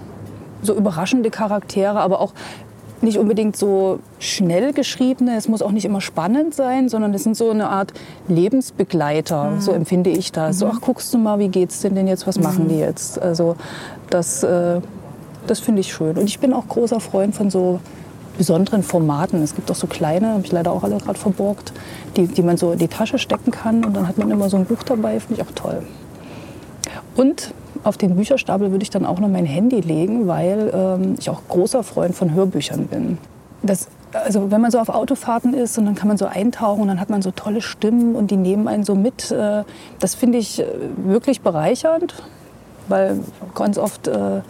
so 0.61 0.73
überraschende 0.73 1.29
Charaktere, 1.29 2.01
aber 2.01 2.19
auch 2.19 2.33
nicht 3.01 3.17
unbedingt 3.17 3.55
so 3.55 3.99
schnell 4.19 4.73
geschriebene, 4.73 5.35
es 5.37 5.47
muss 5.47 5.61
auch 5.61 5.71
nicht 5.71 5.85
immer 5.85 6.01
spannend 6.01 6.53
sein, 6.53 6.89
sondern 6.89 7.13
es 7.13 7.23
sind 7.23 7.37
so 7.37 7.49
eine 7.49 7.69
Art 7.69 7.93
Lebensbegleiter, 8.27 9.51
mhm. 9.51 9.61
so 9.61 9.71
empfinde 9.71 10.09
ich 10.09 10.31
das. 10.31 10.55
Mhm. 10.55 10.59
So, 10.59 10.67
ach, 10.67 10.81
guckst 10.81 11.13
du 11.13 11.17
mal, 11.17 11.39
wie 11.39 11.49
geht's 11.49 11.81
denn 11.81 11.95
denn 11.95 12.07
jetzt, 12.07 12.27
was 12.27 12.37
mhm. 12.37 12.43
machen 12.43 12.67
die 12.67 12.77
jetzt? 12.77 13.21
Also 13.21 13.55
das, 14.09 14.43
äh, 14.43 14.81
das 15.45 15.59
finde 15.59 15.81
ich 15.81 15.93
schön. 15.93 16.17
Und 16.17 16.25
ich 16.25 16.39
bin 16.39 16.53
auch 16.53 16.67
großer 16.67 16.99
Freund 16.99 17.35
von 17.35 17.49
so 17.49 17.79
besonderen 18.37 18.83
Formaten. 18.83 19.41
Es 19.41 19.55
gibt 19.55 19.69
auch 19.71 19.75
so 19.75 19.87
kleine, 19.87 20.29
habe 20.29 20.43
ich 20.43 20.51
leider 20.51 20.71
auch 20.71 20.83
alle 20.83 20.97
gerade 20.97 21.17
verborgt, 21.17 21.73
die, 22.15 22.27
die 22.27 22.43
man 22.43 22.57
so 22.57 22.71
in 22.71 22.79
die 22.79 22.87
Tasche 22.87 23.17
stecken 23.17 23.51
kann 23.51 23.83
und 23.83 23.95
dann 23.95 24.07
hat 24.07 24.17
man 24.17 24.29
immer 24.31 24.49
so 24.49 24.57
ein 24.57 24.65
Buch 24.65 24.83
dabei, 24.83 25.19
finde 25.19 25.41
ich 25.41 25.47
auch 25.47 25.53
toll. 25.53 25.83
Und 27.15 27.53
auf 27.83 27.97
den 27.97 28.15
Bücherstapel 28.15 28.71
würde 28.71 28.83
ich 28.83 28.89
dann 28.89 29.05
auch 29.05 29.19
noch 29.19 29.29
mein 29.29 29.45
Handy 29.45 29.79
legen, 29.79 30.27
weil 30.27 30.71
ähm, 30.73 31.15
ich 31.19 31.29
auch 31.29 31.41
großer 31.47 31.83
Freund 31.83 32.15
von 32.15 32.33
Hörbüchern 32.33 32.87
bin. 32.87 33.17
Das, 33.63 33.87
also 34.13 34.51
wenn 34.51 34.61
man 34.61 34.71
so 34.71 34.79
auf 34.79 34.89
Autofahrten 34.89 35.53
ist 35.53 35.77
und 35.77 35.85
dann 35.85 35.95
kann 35.95 36.07
man 36.07 36.17
so 36.17 36.25
eintauchen 36.25 36.81
und 36.81 36.87
dann 36.87 36.99
hat 36.99 37.09
man 37.09 37.21
so 37.21 37.31
tolle 37.31 37.61
Stimmen 37.61 38.15
und 38.15 38.31
die 38.31 38.37
nehmen 38.37 38.67
einen 38.67 38.83
so 38.83 38.95
mit, 38.95 39.31
äh, 39.31 39.63
das 39.99 40.15
finde 40.15 40.37
ich 40.37 40.59
äh, 40.59 40.65
wirklich 41.05 41.41
bereichernd, 41.41 42.15
weil 42.87 43.19
ganz 43.55 43.77
oft 43.77 44.07
äh, 44.07 44.41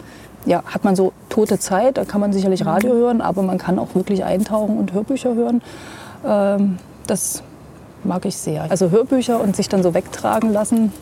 ja, 0.46 0.62
hat 0.64 0.84
man 0.84 0.96
so 0.96 1.12
tote 1.28 1.58
Zeit, 1.58 1.96
da 1.96 2.04
kann 2.04 2.20
man 2.20 2.32
sicherlich 2.32 2.62
mhm. 2.62 2.68
Radio 2.68 2.92
hören, 2.92 3.20
aber 3.20 3.42
man 3.42 3.58
kann 3.58 3.78
auch 3.78 3.94
wirklich 3.94 4.24
eintauchen 4.24 4.78
und 4.78 4.92
Hörbücher 4.92 5.34
hören. 5.34 5.62
Ähm, 6.24 6.78
das 7.06 7.42
mag 8.04 8.24
ich 8.24 8.36
sehr. 8.36 8.70
Also 8.70 8.90
Hörbücher 8.90 9.40
und 9.40 9.56
sich 9.56 9.68
dann 9.68 9.82
so 9.82 9.94
wegtragen 9.94 10.52
lassen, 10.52 10.92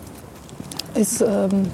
ist 0.95 1.21
ähm, 1.21 1.69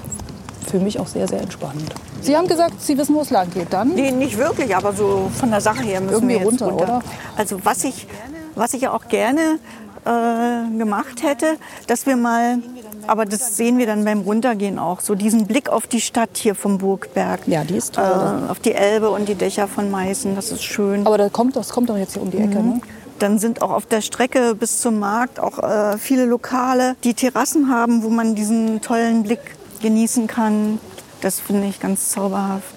für 0.63 0.79
mich 0.79 0.99
auch 0.99 1.07
sehr, 1.07 1.27
sehr 1.27 1.41
entspannend. 1.41 1.93
Sie 2.21 2.35
haben 2.35 2.47
gesagt, 2.47 2.81
Sie 2.81 2.97
wissen, 2.97 3.15
wo 3.15 3.21
es 3.21 3.29
lang 3.29 3.49
geht, 3.51 3.71
dann? 3.71 3.89
Nee, 3.89 4.11
nicht 4.11 4.37
wirklich, 4.37 4.75
aber 4.75 4.93
so 4.93 5.29
von 5.37 5.51
der 5.51 5.61
Sache 5.61 5.83
her 5.83 6.01
müssen 6.01 6.13
Irgendwie 6.13 6.39
wir 6.39 6.45
runter, 6.45 6.67
runter. 6.67 6.83
Oder? 6.83 7.01
Also 7.35 7.59
was 7.63 7.83
ich, 7.83 8.07
was 8.55 8.73
ich 8.73 8.87
auch 8.87 9.07
gerne 9.07 9.59
äh, 10.05 10.77
gemacht 10.77 11.23
hätte, 11.23 11.57
dass 11.87 12.05
wir 12.05 12.15
mal, 12.15 12.59
aber 13.07 13.25
das 13.25 13.57
sehen 13.57 13.77
wir 13.77 13.85
dann 13.85 14.05
beim 14.05 14.21
Runtergehen 14.21 14.79
auch, 14.79 14.99
so 14.99 15.15
diesen 15.15 15.47
Blick 15.47 15.69
auf 15.69 15.87
die 15.87 16.01
Stadt 16.01 16.31
hier 16.35 16.55
vom 16.55 16.77
Burgberg. 16.77 17.41
Ja, 17.47 17.63
die 17.63 17.77
ist 17.77 17.95
toll. 17.95 18.03
Äh, 18.03 18.51
auf 18.51 18.59
die 18.59 18.73
Elbe 18.73 19.09
und 19.09 19.27
die 19.27 19.35
Dächer 19.35 19.67
von 19.67 19.91
Meißen, 19.91 20.35
das 20.35 20.51
ist 20.51 20.63
schön. 20.63 21.05
Aber 21.05 21.17
das 21.17 21.31
kommt, 21.31 21.55
das 21.55 21.69
kommt 21.69 21.89
doch 21.89 21.97
jetzt 21.97 22.13
hier 22.13 22.21
um 22.21 22.31
die 22.31 22.37
Ecke, 22.37 22.59
mhm. 22.59 22.69
ne? 22.69 22.81
dann 23.19 23.39
sind 23.39 23.61
auch 23.61 23.71
auf 23.71 23.85
der 23.85 24.01
Strecke 24.01 24.55
bis 24.55 24.81
zum 24.81 24.99
Markt 24.99 25.39
auch 25.39 25.59
äh, 25.59 25.97
viele 25.97 26.25
Lokale, 26.25 26.95
die 27.03 27.13
Terrassen 27.13 27.69
haben, 27.69 28.03
wo 28.03 28.09
man 28.09 28.35
diesen 28.35 28.81
tollen 28.81 29.23
Blick 29.23 29.39
genießen 29.83 30.25
kann. 30.25 30.79
Das 31.21 31.39
finde 31.39 31.67
ich 31.67 31.79
ganz 31.79 32.09
zauberhaft. 32.09 32.73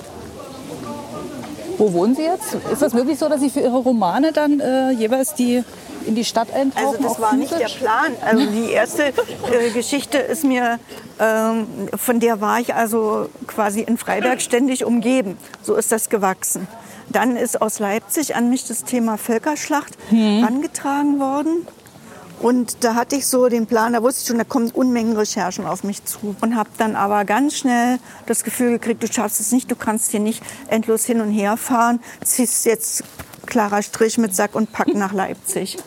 Wo 1.78 1.92
wohnen 1.92 2.14
Sie 2.14 2.22
jetzt? 2.22 2.54
Ist 2.72 2.82
das 2.82 2.94
wirklich 2.94 3.18
so, 3.18 3.28
dass 3.28 3.40
Sie 3.40 3.50
für 3.50 3.60
Ihre 3.60 3.78
Romane 3.78 4.32
dann 4.32 4.60
äh, 4.60 4.90
jeweils 4.90 5.34
die 5.34 5.62
in 6.06 6.14
die 6.14 6.25
Stadt 6.25 6.52
eintauchen? 6.52 6.96
Also 6.96 7.02
das 7.02 7.20
war 7.20 7.34
nicht 7.34 7.58
der 7.58 7.66
Plan. 7.66 8.12
Also 8.25 8.46
die 8.46 8.70
erste 8.70 9.04
äh, 9.52 9.70
Geschichte 9.72 10.18
ist 10.18 10.44
mir, 10.44 10.78
ähm, 11.18 11.66
von 11.96 12.20
der 12.20 12.40
war 12.40 12.60
ich 12.60 12.75
also 12.75 13.28
quasi 13.46 13.80
in 13.80 13.98
Freiberg 13.98 14.40
ständig 14.40 14.84
umgeben. 14.84 15.36
So 15.62 15.75
ist 15.75 15.92
das 15.92 16.08
gewachsen. 16.08 16.66
Dann 17.08 17.36
ist 17.36 17.62
aus 17.62 17.78
Leipzig 17.78 18.36
an 18.36 18.50
mich 18.50 18.66
das 18.66 18.84
Thema 18.84 19.16
Völkerschlacht 19.16 19.96
hm. 20.08 20.44
angetragen 20.44 21.20
worden. 21.20 21.66
Und 22.40 22.85
da 22.85 22.95
hatte 22.95 23.16
ich 23.16 23.26
so 23.26 23.49
den 23.49 23.66
Plan, 23.66 23.95
da 23.95 24.02
wusste 24.02 24.21
ich 24.21 24.26
schon, 24.28 24.38
da 24.38 24.45
kommen 24.45 24.71
Unmengen 24.71 25.16
Recherchen 25.16 25.66
auf 25.66 25.85
mich 25.85 26.05
zu. 26.05 26.37
Und 26.40 26.55
habe 26.55 26.69
dann 26.76 26.95
aber 26.95 27.25
ganz 27.25 27.57
schnell 27.57 27.99
das 28.26 28.45
Gefühl 28.45 28.73
gekriegt, 28.73 29.02
du 29.02 29.11
schaffst 29.11 29.40
es 29.40 29.52
nicht, 29.52 29.71
du 29.71 29.76
kannst 29.76 30.11
hier 30.11 30.21
nicht 30.21 30.43
endlos 30.69 31.05
hin 31.05 31.21
und 31.21 31.31
her 31.31 31.57
fahren, 31.57 32.00
ziehst 32.23 32.66
jetzt 32.66 33.05
klarer 33.47 33.83
Strich 33.83 34.19
mit 34.19 34.35
Sack 34.35 34.55
und 34.55 34.73
Pack 34.73 34.95
nach 34.95 35.12
Leipzig. 35.12 35.78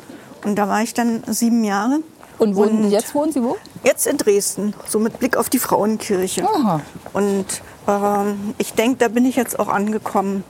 Und 0.43 0.55
da 0.55 0.67
war 0.67 0.81
ich 0.81 0.93
dann 0.93 1.23
sieben 1.27 1.63
Jahre. 1.63 1.99
Und, 2.39 2.55
wohnen, 2.55 2.85
und 2.85 2.91
jetzt 2.91 3.13
wohnen 3.13 3.33
Sie 3.33 3.43
wo? 3.43 3.57
Jetzt 3.83 4.07
in 4.07 4.17
Dresden, 4.17 4.73
so 4.87 4.97
mit 4.99 5.19
Blick 5.19 5.35
auf 5.35 5.49
die 5.49 5.59
Frauenkirche. 5.59 6.47
Aha. 6.47 6.81
Und 7.11 7.45
ähm, 7.87 8.55
ich 8.57 8.73
denke, 8.73 8.97
da 8.97 9.09
bin 9.09 9.25
ich 9.25 9.35
jetzt 9.35 9.59
auch 9.59 9.67
angekommen. 9.67 10.45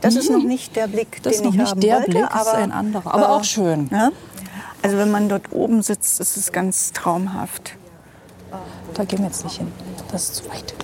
Das 0.00 0.14
mhm. 0.14 0.20
ist 0.20 0.30
noch 0.30 0.42
nicht 0.42 0.76
der 0.76 0.86
Blick, 0.86 1.22
das 1.22 1.36
den 1.36 1.48
ist 1.48 1.54
ich 1.54 1.58
noch 1.58 1.64
nicht 1.64 1.70
haben 1.70 1.80
der 1.80 1.96
wollte, 1.96 2.10
Blick, 2.10 2.24
aber 2.24 2.52
ist 2.52 2.56
ein 2.56 2.72
anderer. 2.72 3.14
Aber 3.14 3.24
äh, 3.24 3.28
auch 3.28 3.44
schön. 3.44 3.88
Ja? 3.92 4.10
Also 4.82 4.96
wenn 4.96 5.10
man 5.10 5.28
dort 5.28 5.52
oben 5.52 5.82
sitzt, 5.82 6.20
ist 6.20 6.36
es 6.36 6.52
ganz 6.52 6.92
traumhaft. 6.92 7.76
Da 8.94 9.04
gehen 9.04 9.20
wir 9.20 9.26
jetzt 9.26 9.44
nicht 9.44 9.58
hin. 9.58 9.70
Das 10.10 10.24
ist 10.24 10.34
zu 10.36 10.50
weit. 10.50 10.74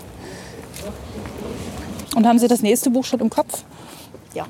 Und 2.14 2.26
haben 2.26 2.38
Sie 2.38 2.48
das 2.48 2.62
nächste 2.62 2.90
Buch 2.90 3.04
schon 3.04 3.20
im 3.20 3.30
Kopf? 3.30 3.64
Ja. 4.34 4.46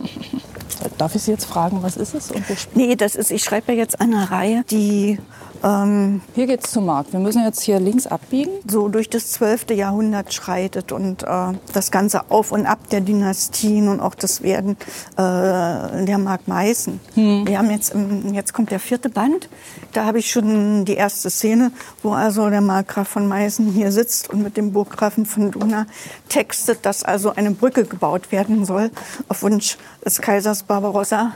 Darf 0.98 1.14
ich 1.14 1.22
Sie 1.22 1.30
jetzt 1.30 1.46
fragen, 1.46 1.82
was 1.82 1.96
ist 1.96 2.14
es? 2.14 2.30
Und 2.30 2.48
wo 2.48 2.54
nee, 2.74 2.96
das 2.96 3.14
ist, 3.14 3.30
ich 3.30 3.42
schreibe 3.42 3.72
ja 3.72 3.78
jetzt 3.78 4.00
eine 4.00 4.30
Reihe, 4.30 4.64
die 4.70 5.18
ähm, 5.64 6.20
hier 6.34 6.46
geht 6.46 6.62
es 6.64 6.72
zum 6.72 6.84
Markt. 6.84 7.14
Wir 7.14 7.20
müssen 7.20 7.42
jetzt 7.42 7.62
hier 7.62 7.80
links 7.80 8.06
abbiegen. 8.06 8.52
So 8.68 8.88
durch 8.88 9.08
das 9.08 9.32
12. 9.32 9.70
Jahrhundert 9.70 10.34
schreitet 10.34 10.92
und 10.92 11.22
äh, 11.22 11.52
das 11.72 11.90
ganze 11.90 12.30
Auf 12.30 12.52
und 12.52 12.66
Ab 12.66 12.90
der 12.90 13.00
Dynastien 13.00 13.88
und 13.88 14.00
auch 14.00 14.14
das 14.14 14.42
Werden 14.42 14.76
äh, 15.12 16.04
der 16.04 16.18
Mark 16.18 16.46
Meißen. 16.46 17.00
Hm. 17.14 17.46
Wir 17.46 17.58
haben 17.58 17.70
jetzt, 17.70 17.94
jetzt 18.32 18.52
kommt 18.52 18.72
der 18.72 18.80
vierte 18.80 19.08
Band. 19.08 19.48
Da 19.92 20.04
habe 20.04 20.18
ich 20.18 20.30
schon 20.30 20.84
die 20.84 20.94
erste 20.94 21.30
Szene, 21.30 21.72
wo 22.02 22.12
also 22.12 22.50
der 22.50 22.60
Markgraf 22.60 23.08
von 23.08 23.26
Meißen 23.26 23.72
hier 23.72 23.90
sitzt 23.90 24.28
und 24.28 24.42
mit 24.42 24.58
dem 24.58 24.72
Burggrafen 24.72 25.24
von 25.24 25.50
Duna 25.50 25.86
textet, 26.28 26.84
dass 26.84 27.04
also 27.04 27.34
eine 27.34 27.52
Brücke 27.52 27.84
gebaut 27.84 28.32
werden 28.32 28.66
soll 28.66 28.90
auf 29.28 29.42
Wunsch 29.42 29.78
des 30.04 30.20
Kaisers 30.20 30.62
Barbarossa 30.64 31.32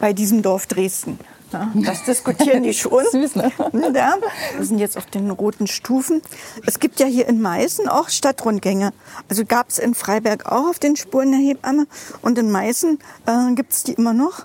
bei 0.00 0.12
diesem 0.12 0.42
Dorf 0.42 0.66
Dresden. 0.66 1.18
Das 1.74 2.04
diskutieren 2.04 2.62
die 2.62 2.74
schon. 2.74 3.04
Süß, 3.10 3.36
ne? 3.36 3.52
Ja, 3.94 4.14
wir 4.56 4.64
sind 4.64 4.78
jetzt 4.78 4.96
auf 4.96 5.06
den 5.06 5.30
roten 5.30 5.66
Stufen. 5.66 6.22
Es 6.66 6.80
gibt 6.80 7.00
ja 7.00 7.06
hier 7.06 7.28
in 7.28 7.40
Meißen 7.40 7.88
auch 7.88 8.08
Stadtrundgänge. 8.08 8.92
Also 9.28 9.44
gab 9.44 9.68
es 9.68 9.78
in 9.78 9.94
Freiberg 9.94 10.46
auch 10.46 10.68
auf 10.68 10.78
den 10.78 10.96
Spuren 10.96 11.32
der 11.32 11.40
Hebamme. 11.40 11.86
Und 12.22 12.38
in 12.38 12.50
Meißen 12.50 12.98
äh, 13.26 13.54
gibt 13.54 13.72
es 13.72 13.82
die 13.82 13.92
immer 13.92 14.12
noch. 14.12 14.44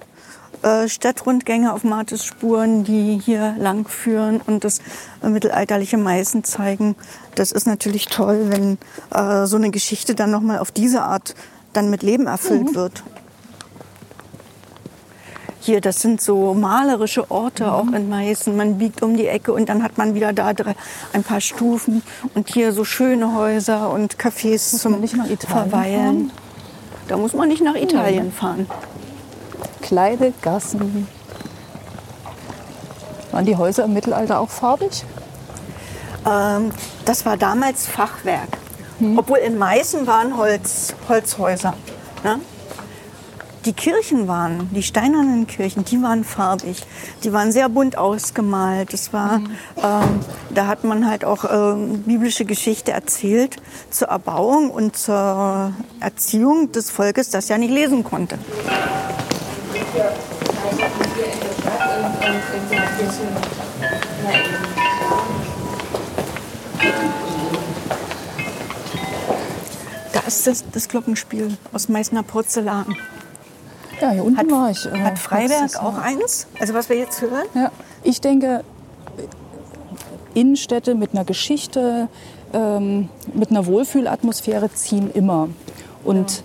Äh, 0.61 0.89
Stadtrundgänge 0.89 1.71
auf 1.71 1.83
Martes 1.83 2.25
Spuren, 2.25 2.83
die 2.83 3.21
hier 3.23 3.55
lang 3.57 3.87
führen 3.87 4.41
und 4.45 4.65
das 4.65 4.79
äh, 5.23 5.29
mittelalterliche 5.29 5.97
Meißen 5.97 6.43
zeigen. 6.43 6.95
Das 7.35 7.53
ist 7.53 7.65
natürlich 7.65 8.07
toll, 8.07 8.47
wenn 8.49 8.77
äh, 9.13 9.45
so 9.45 9.55
eine 9.55 9.71
Geschichte 9.71 10.15
dann 10.15 10.31
nochmal 10.31 10.59
auf 10.59 10.71
diese 10.71 11.03
Art 11.03 11.33
dann 11.71 11.89
mit 11.89 12.03
Leben 12.03 12.27
erfüllt 12.27 12.71
mhm. 12.71 12.75
wird 12.75 13.03
hier, 15.69 15.81
das 15.81 16.01
sind 16.01 16.19
so 16.19 16.55
malerische 16.55 17.29
Orte 17.29 17.65
mhm. 17.65 17.69
auch 17.69 17.91
in 17.93 18.09
Meißen. 18.09 18.55
Man 18.57 18.79
biegt 18.79 19.03
um 19.03 19.15
die 19.15 19.27
Ecke 19.27 19.53
und 19.53 19.69
dann 19.69 19.83
hat 19.83 19.99
man 19.99 20.15
wieder 20.15 20.33
da 20.33 20.51
ein 21.13 21.23
paar 21.23 21.41
Stufen 21.41 22.01
und 22.33 22.49
hier 22.49 22.73
so 22.73 22.83
schöne 22.83 23.35
Häuser 23.35 23.91
und 23.91 24.17
Cafés 24.17 24.73
muss 24.73 24.81
zum 24.81 25.03
Verweilen. 25.47 26.29
Fahren? 26.29 26.31
Da 27.07 27.17
muss 27.17 27.33
man 27.33 27.49
nicht 27.49 27.63
nach 27.63 27.75
Italien 27.75 28.25
ja. 28.25 28.31
fahren. 28.31 28.67
Kleine 29.81 30.33
Gassen. 30.41 31.07
Waren 33.31 33.45
die 33.45 33.55
Häuser 33.55 33.83
im 33.83 33.93
Mittelalter 33.93 34.39
auch 34.39 34.49
farbig? 34.49 35.05
Ähm, 36.27 36.71
das 37.05 37.27
war 37.27 37.37
damals 37.37 37.85
Fachwerk. 37.85 38.57
Hm. 38.97 39.19
Obwohl 39.19 39.37
in 39.37 39.59
Meißen 39.59 40.07
waren 40.07 40.35
Holz, 40.35 40.95
Holzhäuser. 41.07 41.75
Ne? 42.23 42.39
Die 43.69 43.75
Kirchen 43.75 44.27
waren, 44.27 44.67
die 44.73 44.81
steinernen 44.81 45.45
Kirchen, 45.45 45.85
die 45.85 46.01
waren 46.01 46.23
farbig. 46.23 46.87
Die 47.23 47.31
waren 47.31 47.51
sehr 47.51 47.69
bunt 47.69 47.99
ausgemalt. 47.99 48.91
Das 48.93 49.13
war, 49.13 49.37
mhm. 49.37 49.51
ähm, 49.77 50.19
da 50.49 50.65
hat 50.65 50.83
man 50.83 51.07
halt 51.07 51.23
auch 51.23 51.45
ähm, 51.47 52.01
biblische 52.01 52.45
Geschichte 52.45 52.93
erzählt 52.93 53.57
zur 53.91 54.07
Erbauung 54.07 54.71
und 54.71 54.97
zur 54.97 55.71
Erziehung 55.99 56.71
des 56.71 56.89
Volkes, 56.89 57.29
das 57.29 57.47
ja 57.47 57.59
nicht 57.59 57.69
lesen 57.69 58.03
konnte. 58.03 58.39
Da 70.11 70.19
ist 70.25 70.47
das, 70.47 70.63
das 70.71 70.89
Glockenspiel 70.89 71.55
aus 71.71 71.87
Meißner 71.87 72.23
Porzellan. 72.23 72.95
Ja, 74.01 74.11
hier 74.11 74.23
unten 74.23 74.37
hat, 74.37 74.51
war 74.51 74.71
ich. 74.71 74.85
Äh, 74.85 74.99
hat 74.99 75.19
Freiberg 75.19 75.81
auch 75.81 75.97
eins? 75.97 76.47
Also 76.59 76.73
was 76.73 76.89
wir 76.89 76.97
jetzt 76.97 77.21
hören? 77.21 77.45
Ja, 77.53 77.71
ich 78.03 78.21
denke, 78.21 78.63
Innenstädte 80.33 80.95
mit 80.95 81.13
einer 81.13 81.25
Geschichte, 81.25 82.07
ähm, 82.53 83.09
mit 83.33 83.51
einer 83.51 83.65
Wohlfühlatmosphäre 83.65 84.71
ziehen 84.73 85.11
immer. 85.13 85.49
Und 86.03 86.43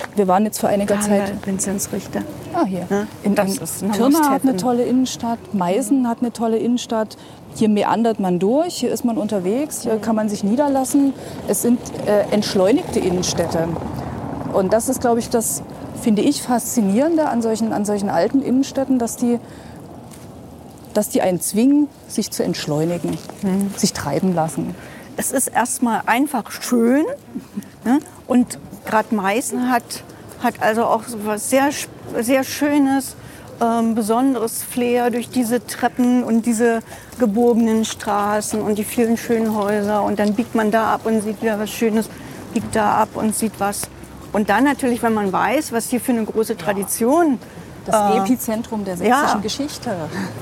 ja. 0.00 0.06
wir 0.16 0.28
waren 0.28 0.44
jetzt 0.44 0.58
vor 0.60 0.68
einiger 0.68 0.96
Karl 0.96 1.08
Zeit. 1.08 1.46
Vinzenz 1.46 1.88
Richter. 1.92 2.22
Ah, 2.52 2.64
hier. 2.64 2.86
Ja, 2.90 3.06
in, 3.22 3.34
das 3.34 3.56
ist 3.56 3.90
Pirna 3.92 4.30
hat 4.30 4.42
eine 4.42 4.56
tolle 4.56 4.84
Innenstadt, 4.84 5.38
Meißen 5.54 6.08
hat 6.08 6.18
eine 6.20 6.32
tolle 6.32 6.58
Innenstadt. 6.58 7.16
Hier 7.54 7.68
meandert 7.68 8.18
man 8.18 8.38
durch, 8.38 8.76
hier 8.76 8.90
ist 8.90 9.04
man 9.04 9.18
unterwegs, 9.18 9.82
hier 9.82 9.98
kann 9.98 10.16
man 10.16 10.28
sich 10.28 10.42
niederlassen. 10.42 11.12
Es 11.48 11.62
sind 11.62 11.78
äh, 12.06 12.22
entschleunigte 12.32 12.98
Innenstädte. 12.98 13.68
Und 14.52 14.72
das 14.72 14.88
ist, 14.88 15.00
glaube 15.00 15.20
ich, 15.20 15.28
das 15.30 15.62
finde 16.02 16.22
ich, 16.22 16.42
faszinierende 16.42 17.28
an 17.28 17.42
solchen, 17.42 17.72
an 17.72 17.84
solchen 17.84 18.10
alten 18.10 18.42
Innenstädten, 18.42 18.98
dass 18.98 19.16
die, 19.16 19.38
dass 20.94 21.08
die 21.08 21.22
einen 21.22 21.40
zwingen, 21.40 21.88
sich 22.08 22.30
zu 22.30 22.42
entschleunigen, 22.42 23.16
mhm. 23.42 23.70
sich 23.76 23.92
treiben 23.92 24.34
lassen. 24.34 24.74
Es 25.16 25.30
ist 25.30 25.48
erstmal 25.48 26.02
einfach 26.06 26.50
schön 26.50 27.04
ne? 27.84 28.00
und 28.26 28.58
gerade 28.84 29.14
Meißen 29.14 29.70
hat, 29.70 29.82
hat 30.42 30.60
also 30.60 30.84
auch 30.84 31.04
so 31.04 31.24
was 31.24 31.50
sehr, 31.50 31.70
sehr 32.20 32.44
Schönes, 32.44 33.14
ähm, 33.60 33.94
besonderes 33.94 34.62
Flair 34.62 35.10
durch 35.10 35.28
diese 35.28 35.64
Treppen 35.64 36.24
und 36.24 36.46
diese 36.46 36.80
gebogenen 37.18 37.84
Straßen 37.84 38.60
und 38.60 38.78
die 38.78 38.84
vielen 38.84 39.16
schönen 39.16 39.54
Häuser 39.54 40.02
und 40.02 40.18
dann 40.18 40.34
biegt 40.34 40.54
man 40.54 40.70
da 40.70 40.94
ab 40.94 41.02
und 41.04 41.22
sieht 41.22 41.42
wieder 41.42 41.58
was 41.58 41.70
Schönes, 41.70 42.08
biegt 42.52 42.74
da 42.74 42.96
ab 42.96 43.10
und 43.14 43.36
sieht 43.36 43.52
was 43.58 43.82
und 44.32 44.48
dann 44.48 44.64
natürlich, 44.64 45.02
wenn 45.02 45.14
man 45.14 45.32
weiß, 45.32 45.72
was 45.72 45.90
hier 45.90 46.00
für 46.00 46.12
eine 46.12 46.24
große 46.24 46.56
Tradition. 46.56 47.38
Das 47.84 48.14
äh, 48.14 48.18
Epizentrum 48.18 48.84
der 48.84 48.96
sächsischen 48.96 49.26
ja. 49.26 49.40
Geschichte. 49.42 49.90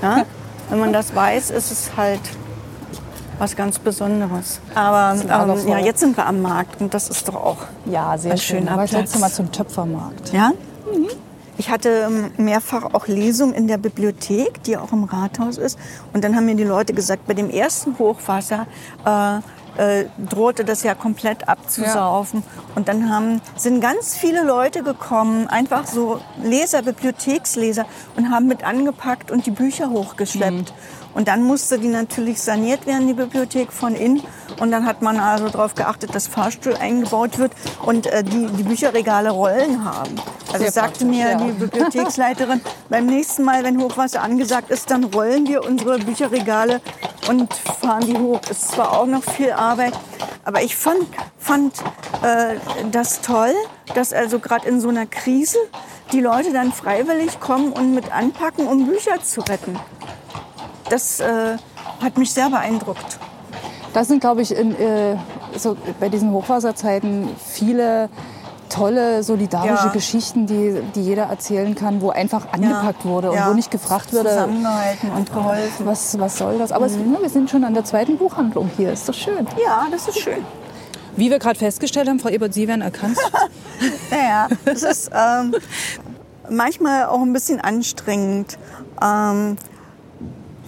Ja, 0.02 0.24
wenn 0.68 0.78
man 0.78 0.92
das 0.92 1.14
weiß, 1.14 1.50
ist 1.50 1.72
es 1.72 1.90
halt 1.96 2.20
was 3.38 3.56
ganz 3.56 3.78
Besonderes. 3.78 4.60
Aber 4.74 5.16
ähm, 5.18 5.68
ja, 5.68 5.78
jetzt 5.78 6.00
sind 6.00 6.16
wir 6.16 6.26
am 6.26 6.42
Markt 6.42 6.80
und 6.80 6.92
das 6.92 7.08
ist 7.08 7.26
doch 7.26 7.34
auch 7.34 7.58
ja, 7.86 8.16
sehr 8.18 8.36
schön. 8.36 8.58
schöner 8.58 8.72
Aber 8.72 8.84
Platz. 8.84 9.18
Mal 9.18 9.30
zum 9.30 9.50
Töpfermarkt. 9.50 10.32
Ja? 10.32 10.50
Mhm. 10.94 11.08
Ich 11.56 11.70
hatte 11.70 12.06
ähm, 12.06 12.30
mehrfach 12.36 12.94
auch 12.94 13.06
Lesungen 13.06 13.54
in 13.54 13.66
der 13.66 13.78
Bibliothek, 13.78 14.62
die 14.62 14.76
auch 14.76 14.92
im 14.92 15.04
Rathaus 15.04 15.58
ist. 15.58 15.78
Und 16.12 16.22
dann 16.22 16.36
haben 16.36 16.46
mir 16.46 16.54
die 16.54 16.64
Leute 16.64 16.92
gesagt, 16.92 17.26
bei 17.26 17.34
dem 17.34 17.50
ersten 17.50 17.98
Hochwasser 17.98 18.66
äh, 19.04 19.40
äh, 19.80 20.04
drohte 20.28 20.64
das 20.64 20.82
ja 20.82 20.94
komplett 20.94 21.48
abzusaufen. 21.48 22.42
Ja. 22.44 22.62
Und 22.74 22.88
dann 22.88 23.08
haben, 23.08 23.40
sind 23.56 23.80
ganz 23.80 24.14
viele 24.14 24.44
Leute 24.44 24.82
gekommen, 24.82 25.48
einfach 25.48 25.86
so 25.86 26.20
Leser, 26.42 26.82
Bibliotheksleser 26.82 27.86
und 28.16 28.30
haben 28.30 28.46
mit 28.46 28.62
angepackt 28.62 29.30
und 29.30 29.46
die 29.46 29.50
Bücher 29.50 29.88
hochgeschleppt. 29.88 30.70
Mhm. 30.70 31.00
Und 31.14 31.28
dann 31.28 31.42
musste 31.42 31.78
die 31.78 31.88
natürlich 31.88 32.40
saniert 32.40 32.86
werden, 32.86 33.06
die 33.06 33.14
Bibliothek 33.14 33.72
von 33.72 33.94
innen. 33.94 34.22
Und 34.60 34.70
dann 34.70 34.86
hat 34.86 35.02
man 35.02 35.18
also 35.18 35.48
darauf 35.48 35.74
geachtet, 35.74 36.14
dass 36.14 36.26
Fahrstuhl 36.26 36.74
eingebaut 36.76 37.38
wird 37.38 37.52
und 37.84 38.06
äh, 38.06 38.22
die, 38.22 38.46
die 38.46 38.62
Bücherregale 38.62 39.30
Rollen 39.30 39.84
haben. 39.84 40.14
Also 40.52 40.64
Sehr 40.64 40.72
sagte 40.72 41.04
mir 41.06 41.30
ja. 41.30 41.38
die 41.38 41.52
Bibliotheksleiterin, 41.52 42.60
beim 42.90 43.06
nächsten 43.06 43.44
Mal, 43.44 43.64
wenn 43.64 43.80
Hochwasser 43.80 44.22
angesagt 44.22 44.70
ist, 44.70 44.90
dann 44.90 45.04
rollen 45.04 45.48
wir 45.48 45.64
unsere 45.64 45.98
Bücherregale 45.98 46.80
und 47.28 47.52
fahren 47.54 48.06
die 48.06 48.16
hoch. 48.16 48.40
Es 48.44 48.62
ist 48.62 48.68
zwar 48.72 48.98
auch 48.98 49.06
noch 49.06 49.22
viel 49.22 49.52
Arbeit, 49.52 49.92
aber 50.44 50.62
ich 50.62 50.76
fand, 50.76 51.06
fand 51.38 51.74
äh, 52.22 52.56
das 52.90 53.20
toll, 53.20 53.54
dass 53.94 54.12
also 54.12 54.38
gerade 54.38 54.68
in 54.68 54.80
so 54.80 54.88
einer 54.88 55.06
Krise 55.06 55.58
die 56.12 56.20
Leute 56.20 56.52
dann 56.52 56.72
freiwillig 56.72 57.40
kommen 57.40 57.72
und 57.72 57.94
mit 57.94 58.12
anpacken, 58.12 58.66
um 58.66 58.86
Bücher 58.86 59.22
zu 59.22 59.40
retten. 59.42 59.78
Das 60.88 61.20
äh, 61.20 61.56
hat 62.02 62.18
mich 62.18 62.32
sehr 62.32 62.50
beeindruckt. 62.50 63.18
Das 63.92 64.08
sind, 64.08 64.20
glaube 64.20 64.42
ich, 64.42 64.54
in, 64.54 64.74
äh, 64.76 65.16
so 65.56 65.76
bei 65.98 66.08
diesen 66.08 66.32
Hochwasserzeiten 66.32 67.28
viele 67.44 68.08
tolle, 68.70 69.22
solidarische 69.22 69.86
ja. 69.86 69.92
Geschichten, 69.92 70.46
die, 70.46 70.80
die 70.94 71.02
jeder 71.02 71.24
erzählen 71.24 71.74
kann, 71.74 72.00
wo 72.00 72.10
einfach 72.10 72.52
angepackt 72.52 73.04
ja. 73.04 73.10
wurde 73.10 73.30
und 73.30 73.36
ja. 73.36 73.48
wo 73.50 73.54
nicht 73.54 73.70
gefragt 73.70 74.12
wurde, 74.12 74.30
zusammengehalten 74.30 75.10
und 75.10 75.32
geholfen. 75.32 75.86
Was, 75.86 76.18
was 76.18 76.38
soll 76.38 76.58
das? 76.58 76.72
Aber 76.72 76.88
mhm. 76.88 77.14
es, 77.14 77.22
wir 77.22 77.28
sind 77.28 77.50
schon 77.50 77.64
an 77.64 77.74
der 77.74 77.84
zweiten 77.84 78.16
Buchhandlung 78.16 78.70
hier. 78.76 78.92
Ist 78.92 79.08
doch 79.08 79.14
schön. 79.14 79.46
Ja, 79.62 79.86
das 79.90 80.08
ist 80.08 80.20
schön. 80.20 80.44
Wie 81.16 81.30
wir 81.30 81.38
gerade 81.38 81.58
festgestellt 81.58 82.08
haben, 82.08 82.20
Frau 82.20 82.30
Ebert, 82.30 82.54
Sie 82.54 82.66
werden 82.66 82.82
erkannt. 82.82 83.18
naja, 84.10 84.48
es 84.64 84.82
ist 84.82 85.10
ähm, 85.12 85.54
manchmal 86.48 87.06
auch 87.06 87.20
ein 87.20 87.32
bisschen 87.32 87.60
anstrengend, 87.60 88.58
ähm, 89.02 89.56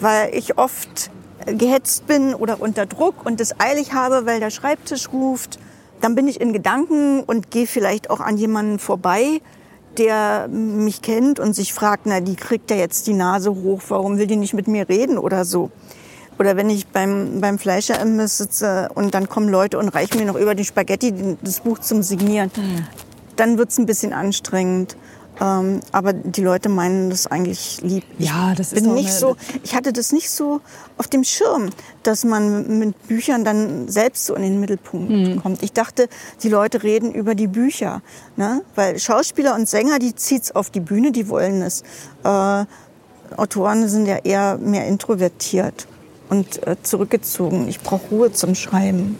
weil 0.00 0.34
ich 0.34 0.58
oft 0.58 1.10
gehetzt 1.46 2.06
bin 2.06 2.34
oder 2.34 2.60
unter 2.60 2.86
Druck 2.86 3.24
und 3.24 3.40
es 3.40 3.58
eilig 3.60 3.92
habe, 3.92 4.26
weil 4.26 4.40
der 4.40 4.50
Schreibtisch 4.50 5.08
ruft. 5.12 5.58
Dann 6.02 6.14
bin 6.14 6.28
ich 6.28 6.40
in 6.40 6.52
Gedanken 6.52 7.22
und 7.22 7.50
gehe 7.50 7.66
vielleicht 7.66 8.10
auch 8.10 8.20
an 8.20 8.36
jemanden 8.36 8.78
vorbei, 8.78 9.40
der 9.96 10.48
mich 10.48 11.00
kennt 11.00 11.38
und 11.38 11.54
sich 11.54 11.72
fragt, 11.72 12.06
na, 12.06 12.20
die 12.20 12.34
kriegt 12.34 12.70
ja 12.70 12.76
jetzt 12.76 13.06
die 13.06 13.14
Nase 13.14 13.54
hoch, 13.54 13.80
warum 13.88 14.18
will 14.18 14.26
die 14.26 14.36
nicht 14.36 14.52
mit 14.52 14.68
mir 14.68 14.88
reden 14.88 15.16
oder 15.16 15.44
so. 15.44 15.70
Oder 16.38 16.56
wenn 16.56 16.70
ich 16.70 16.88
beim, 16.88 17.40
beim 17.40 17.58
Fleischerimbiss 17.58 18.38
sitze 18.38 18.88
und 18.94 19.14
dann 19.14 19.28
kommen 19.28 19.48
Leute 19.48 19.78
und 19.78 19.90
reichen 19.90 20.18
mir 20.18 20.26
noch 20.26 20.36
über 20.36 20.54
die 20.54 20.64
Spaghetti 20.64 21.36
das 21.42 21.60
Buch 21.60 21.78
zum 21.78 22.02
Signieren, 22.02 22.50
mhm. 22.56 22.86
dann 23.36 23.58
wird's 23.58 23.78
ein 23.78 23.86
bisschen 23.86 24.12
anstrengend. 24.12 24.96
Ähm, 25.40 25.80
aber 25.92 26.12
die 26.12 26.42
Leute 26.42 26.68
meinen 26.68 27.10
das 27.10 27.26
eigentlich 27.26 27.80
lieb. 27.82 28.04
Ja, 28.18 28.54
das 28.54 28.72
ist 28.72 28.82
bin 28.82 28.94
nicht 28.94 29.12
so. 29.12 29.36
Ich 29.62 29.74
hatte 29.74 29.92
das 29.92 30.12
nicht 30.12 30.30
so 30.30 30.60
auf 30.98 31.08
dem 31.08 31.24
Schirm, 31.24 31.70
dass 32.02 32.24
man 32.24 32.78
mit 32.78 33.08
Büchern 33.08 33.44
dann 33.44 33.88
selbst 33.88 34.26
so 34.26 34.34
in 34.34 34.42
den 34.42 34.60
Mittelpunkt 34.60 35.10
mhm. 35.10 35.42
kommt. 35.42 35.62
Ich 35.62 35.72
dachte, 35.72 36.08
die 36.42 36.48
Leute 36.48 36.82
reden 36.82 37.12
über 37.12 37.34
die 37.34 37.46
Bücher, 37.46 38.02
ne? 38.36 38.62
weil 38.74 38.98
Schauspieler 38.98 39.54
und 39.54 39.68
Sänger, 39.68 39.98
die 39.98 40.14
zieht's 40.14 40.54
auf 40.54 40.70
die 40.70 40.80
Bühne, 40.80 41.12
die 41.12 41.28
wollen 41.28 41.62
es. 41.62 41.82
Äh, 42.24 42.64
Autoren 43.36 43.88
sind 43.88 44.06
ja 44.06 44.18
eher 44.18 44.58
mehr 44.58 44.86
introvertiert 44.86 45.86
und 46.28 46.66
äh, 46.66 46.76
zurückgezogen. 46.82 47.68
Ich 47.68 47.80
brauche 47.80 48.06
Ruhe 48.10 48.32
zum 48.32 48.54
Schreiben. 48.54 49.18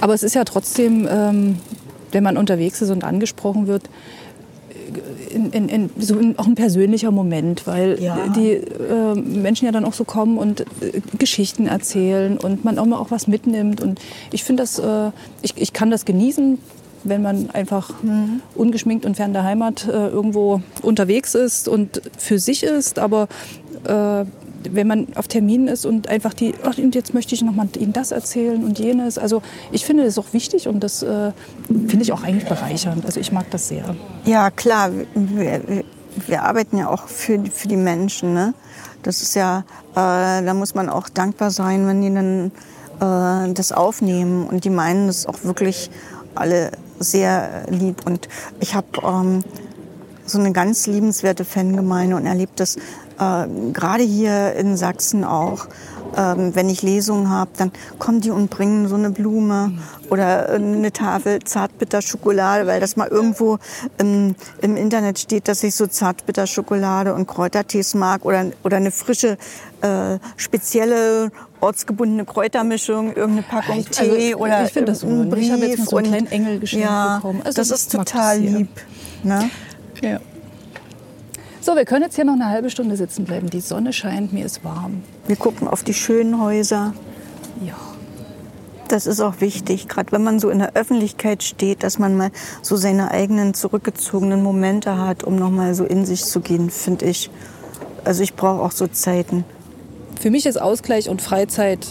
Aber 0.00 0.14
es 0.14 0.22
ist 0.22 0.34
ja 0.34 0.44
trotzdem, 0.44 1.08
ähm, 1.10 1.58
wenn 2.12 2.22
man 2.22 2.36
unterwegs 2.36 2.82
ist 2.82 2.90
und 2.90 3.04
angesprochen 3.04 3.66
wird, 3.66 3.88
in, 5.30 5.50
in, 5.50 5.68
in, 5.68 5.90
so 5.98 6.18
auch 6.36 6.46
ein 6.46 6.54
persönlicher 6.54 7.10
Moment, 7.10 7.66
weil 7.66 8.00
ja. 8.02 8.28
die 8.28 8.52
äh, 8.52 9.14
Menschen 9.14 9.66
ja 9.66 9.72
dann 9.72 9.84
auch 9.84 9.92
so 9.92 10.04
kommen 10.04 10.38
und 10.38 10.60
äh, 10.60 11.00
Geschichten 11.18 11.66
erzählen 11.66 12.38
und 12.38 12.64
man 12.64 12.78
auch 12.78 12.86
mal 12.86 12.98
auch 12.98 13.10
was 13.10 13.26
mitnimmt. 13.26 13.80
Und 13.80 14.00
ich 14.32 14.44
finde 14.44 14.62
das, 14.62 14.78
äh, 14.78 15.10
ich, 15.42 15.54
ich 15.56 15.72
kann 15.72 15.90
das 15.90 16.04
genießen, 16.04 16.58
wenn 17.04 17.22
man 17.22 17.50
einfach 17.50 18.02
mhm. 18.02 18.42
ungeschminkt 18.54 19.06
und 19.06 19.16
fern 19.16 19.32
der 19.32 19.44
Heimat 19.44 19.86
äh, 19.86 20.08
irgendwo 20.08 20.62
unterwegs 20.82 21.34
ist 21.34 21.68
und 21.68 22.02
für 22.18 22.38
sich 22.38 22.62
ist, 22.62 22.98
aber 22.98 23.28
äh, 23.84 24.24
wenn 24.70 24.86
man 24.86 25.08
auf 25.14 25.28
Terminen 25.28 25.68
ist 25.68 25.86
und 25.86 26.08
einfach 26.08 26.34
die, 26.34 26.54
ach, 26.64 26.76
und 26.78 26.94
jetzt 26.94 27.14
möchte 27.14 27.34
ich 27.34 27.42
noch 27.42 27.54
mal 27.54 27.68
Ihnen 27.78 27.92
das 27.92 28.10
erzählen 28.10 28.62
und 28.64 28.78
jenes. 28.78 29.18
Also 29.18 29.42
ich 29.72 29.84
finde 29.84 30.04
das 30.04 30.18
auch 30.18 30.32
wichtig 30.32 30.68
und 30.68 30.80
das 30.80 31.02
äh, 31.02 31.32
finde 31.66 32.02
ich 32.02 32.12
auch 32.12 32.22
eigentlich 32.22 32.48
bereichernd. 32.48 33.06
Also 33.06 33.20
ich 33.20 33.32
mag 33.32 33.50
das 33.50 33.68
sehr. 33.68 33.94
Ja, 34.24 34.50
klar. 34.50 34.90
Wir, 35.14 35.84
wir 36.26 36.42
arbeiten 36.42 36.76
ja 36.76 36.88
auch 36.88 37.06
für, 37.06 37.42
für 37.46 37.68
die 37.68 37.76
Menschen. 37.76 38.34
Ne? 38.34 38.54
Das 39.02 39.22
ist 39.22 39.34
ja, 39.34 39.64
äh, 39.92 40.44
da 40.44 40.54
muss 40.54 40.74
man 40.74 40.88
auch 40.88 41.08
dankbar 41.08 41.50
sein, 41.50 41.86
wenn 41.86 42.02
die 42.02 42.12
dann 42.12 42.52
äh, 43.00 43.54
das 43.54 43.72
aufnehmen. 43.72 44.46
Und 44.46 44.64
die 44.64 44.70
meinen 44.70 45.06
das 45.06 45.26
auch 45.26 45.44
wirklich 45.44 45.90
alle 46.34 46.72
sehr 46.98 47.64
lieb. 47.68 48.06
Und 48.06 48.28
ich 48.60 48.74
habe 48.74 48.86
ähm, 49.02 49.42
so 50.26 50.38
eine 50.38 50.52
ganz 50.52 50.86
liebenswerte 50.86 51.44
Fangemeinde 51.44 52.16
und 52.16 52.26
erlebt 52.26 52.60
das 52.60 52.76
äh, 53.20 53.46
gerade 53.72 54.02
hier 54.02 54.54
in 54.54 54.76
Sachsen 54.76 55.24
auch. 55.24 55.66
Ähm, 56.16 56.56
wenn 56.56 56.68
ich 56.68 56.82
Lesungen 56.82 57.30
habe, 57.30 57.52
dann 57.56 57.70
kommen 58.00 58.20
die 58.20 58.32
und 58.32 58.50
bringen 58.50 58.88
so 58.88 58.96
eine 58.96 59.10
Blume 59.10 59.78
oder 60.10 60.48
eine 60.48 60.90
Tafel 60.90 61.38
Zartbitterschokolade, 61.38 62.66
weil 62.66 62.80
das 62.80 62.96
mal 62.96 63.06
irgendwo 63.06 63.58
im, 63.96 64.34
im 64.60 64.76
Internet 64.76 65.20
steht, 65.20 65.46
dass 65.46 65.62
ich 65.62 65.76
so 65.76 65.86
Zartbitterschokolade 65.86 67.14
und 67.14 67.28
Kräutertees 67.28 67.94
mag 67.94 68.24
oder, 68.24 68.46
oder 68.64 68.78
eine 68.78 68.90
frische, 68.90 69.38
äh, 69.82 70.18
spezielle 70.36 71.30
ortsgebundene 71.60 72.24
Kräutermischung, 72.24 73.14
irgendeine 73.14 73.42
Packung 73.42 73.84
also, 73.86 74.02
Tee 74.02 74.34
oder 74.34 74.64
ich 74.64 74.72
das 74.72 75.04
ein 75.04 75.30
Brief. 75.30 75.44
Ich 75.44 75.52
habe 75.52 75.66
jetzt 75.66 75.88
so 75.88 75.96
einen 75.96 76.08
kleinen 76.08 76.26
Engel 76.26 76.58
geschenkt 76.58 76.86
ja, 76.86 77.16
bekommen. 77.16 77.42
Also, 77.44 77.56
das, 77.56 77.68
das 77.68 77.82
ist 77.82 77.92
total 77.92 78.38
lieb. 78.38 78.68
Ne? 79.22 79.48
Ja. 80.02 80.18
So, 81.62 81.76
wir 81.76 81.84
können 81.84 82.04
jetzt 82.04 82.14
hier 82.14 82.24
noch 82.24 82.32
eine 82.32 82.46
halbe 82.46 82.70
Stunde 82.70 82.96
sitzen 82.96 83.26
bleiben. 83.26 83.50
Die 83.50 83.60
Sonne 83.60 83.92
scheint, 83.92 84.32
mir 84.32 84.46
ist 84.46 84.64
warm. 84.64 85.02
Wir 85.26 85.36
gucken 85.36 85.68
auf 85.68 85.82
die 85.82 85.92
schönen 85.92 86.40
Häuser. 86.40 86.94
Ja. 87.62 87.76
Das 88.88 89.06
ist 89.06 89.20
auch 89.20 89.40
wichtig, 89.40 89.86
gerade 89.86 90.10
wenn 90.10 90.24
man 90.24 90.40
so 90.40 90.48
in 90.48 90.58
der 90.58 90.74
Öffentlichkeit 90.74 91.42
steht, 91.42 91.82
dass 91.82 91.98
man 91.98 92.16
mal 92.16 92.30
so 92.62 92.76
seine 92.76 93.10
eigenen 93.10 93.52
zurückgezogenen 93.52 94.42
Momente 94.42 94.96
hat, 94.98 95.22
um 95.22 95.36
noch 95.36 95.50
mal 95.50 95.74
so 95.74 95.84
in 95.84 96.06
sich 96.06 96.24
zu 96.24 96.40
gehen, 96.40 96.70
finde 96.70 97.04
ich. 97.04 97.30
Also 98.04 98.22
ich 98.22 98.34
brauche 98.34 98.62
auch 98.62 98.72
so 98.72 98.86
Zeiten. 98.86 99.44
Für 100.18 100.30
mich 100.30 100.46
ist 100.46 100.60
Ausgleich 100.60 101.10
und 101.10 101.20
Freizeit 101.20 101.86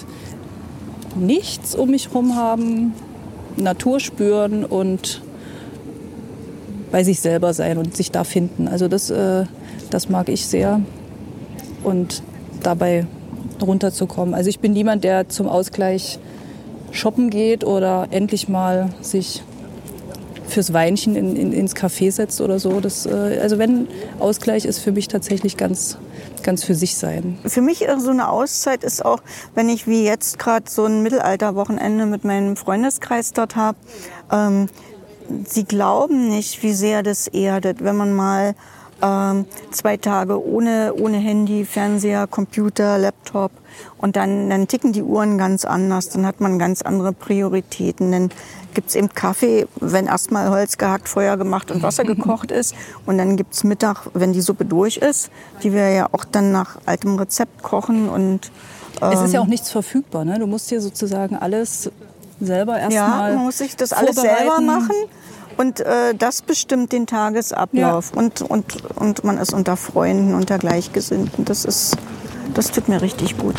nichts 1.16 1.76
um 1.76 1.92
mich 1.92 2.08
herum 2.08 2.36
haben, 2.36 2.94
Natur 3.56 4.00
spüren 4.00 4.66
und 4.66 5.22
bei 6.92 7.04
sich 7.04 7.20
selber 7.22 7.54
sein 7.54 7.78
und 7.78 7.96
sich 7.96 8.12
da 8.12 8.24
finden. 8.24 8.68
Also 8.68 8.88
das 8.88 9.10
äh, 9.10 9.46
das 9.90 10.10
mag 10.10 10.30
ich 10.30 10.46
sehr. 10.46 10.82
Und 11.84 12.24
dabei 12.64 13.08
runterzukommen. 13.62 14.34
Also 14.34 14.50
ich 14.50 14.60
bin 14.60 14.74
niemand, 14.74 15.04
der 15.04 15.30
zum 15.30 15.48
Ausgleich 15.48 16.20
shoppen 16.92 17.30
geht 17.30 17.64
oder 17.64 18.08
endlich 18.12 18.50
mal 18.50 18.90
sich 19.02 19.44
fürs 20.48 20.74
Weinchen 20.74 21.16
in, 21.16 21.36
in, 21.36 21.54
ins 21.54 21.76
Café 21.76 22.12
setzt 22.12 22.42
oder 22.42 22.60
so. 22.60 22.80
Das, 22.80 23.06
äh, 23.06 23.40
also 23.42 23.58
wenn 23.60 23.88
Ausgleich 24.20 24.66
ist 24.66 24.80
für 24.80 24.92
mich 24.92 25.08
tatsächlich 25.08 25.58
ganz, 25.58 25.98
ganz 26.44 26.64
für 26.64 26.74
sich 26.74 26.96
sein. 26.96 27.38
Für 27.46 27.62
mich 27.62 27.86
so 28.00 28.10
eine 28.10 28.30
Auszeit 28.30 28.84
ist 28.84 29.06
auch, 29.06 29.22
wenn 29.56 29.70
ich 29.70 29.88
wie 29.88 30.04
jetzt 30.04 30.40
gerade 30.40 30.66
so 30.70 30.86
ein 30.86 31.04
Mittelalterwochenende 31.04 32.06
mit 32.06 32.24
meinem 32.24 32.56
Freundeskreis 32.56 33.34
dort 33.34 33.56
habe. 33.56 33.78
Ähm, 34.32 34.68
sie 35.46 35.64
glauben 35.64 36.30
nicht, 36.30 36.64
wie 36.64 36.74
sehr 36.74 37.04
das 37.04 37.28
erdet, 37.28 37.84
wenn 37.84 37.96
man 37.96 38.14
mal 38.14 38.56
ähm, 39.02 39.46
zwei 39.72 39.98
Tage 39.98 40.44
ohne, 40.44 40.94
ohne 40.94 41.18
Handy, 41.18 41.66
Fernseher, 41.66 42.28
Computer, 42.28 42.98
Laptop. 42.98 43.52
Und 43.98 44.16
dann, 44.16 44.50
dann 44.50 44.68
ticken 44.68 44.94
die 44.94 45.04
Uhren 45.04 45.38
ganz 45.38 45.66
anders. 45.66 46.10
Dann 46.10 46.26
hat 46.26 46.42
man 46.42 46.60
ganz 46.60 46.82
andere 46.82 47.14
Prioritäten. 47.14 48.12
Dann 48.12 48.30
gibt's 48.74 48.96
eben 48.96 49.10
Kaffee, 49.10 49.68
wenn 49.80 50.08
erstmal 50.08 50.50
Holz 50.50 50.78
gehackt, 50.78 51.08
Feuer 51.10 51.38
gemacht 51.38 51.72
und 51.72 51.82
Wasser 51.84 52.04
gekocht 52.06 52.52
ist. 52.52 52.76
Und 53.06 53.18
dann 53.18 53.38
gibt's 53.38 53.64
Mittag, 53.64 54.08
wenn 54.14 54.34
die 54.34 54.42
Suppe 54.42 54.66
durch 54.66 54.98
ist, 54.98 55.30
die 55.64 55.74
wir 55.74 55.90
ja 55.90 56.08
auch 56.12 56.26
dann 56.26 56.52
nach 56.52 56.78
altem 56.86 57.16
Rezept 57.16 57.64
kochen. 57.64 58.10
Und, 58.10 58.52
ähm, 59.02 59.12
es 59.12 59.22
ist 59.22 59.34
ja 59.34 59.40
ähm, 59.40 59.46
auch 59.46 59.50
nichts 59.50 59.72
verfügbar. 59.72 60.26
Ne? 60.26 60.40
Du 60.40 60.48
musst 60.48 60.72
dir 60.72 60.82
sozusagen 60.82 61.36
alles 61.38 61.90
selber 62.42 62.80
erstmal. 62.80 63.30
Ja, 63.32 63.36
man 63.36 63.46
muss 63.46 63.58
sich 63.58 63.76
das 63.76 63.94
alles 63.94 64.16
selber 64.16 64.62
machen. 64.62 64.96
Und 65.60 65.82
äh, 65.82 66.16
das 66.18 66.42
bestimmt 66.42 66.94
den 66.94 67.06
Tagesablauf. 67.06 68.12
Ja. 68.16 68.22
Und, 68.22 68.42
und, 68.44 68.78
und 68.96 69.26
man 69.26 69.38
ist 69.38 69.54
unter 69.54 69.76
Freunden, 69.76 70.34
unter 70.34 70.58
Gleichgesinnten. 70.58 71.44
Das, 71.44 71.66
ist, 71.66 71.98
das 72.54 72.72
tut 72.72 72.88
mir 72.88 73.02
richtig 73.02 73.38
gut. 73.38 73.56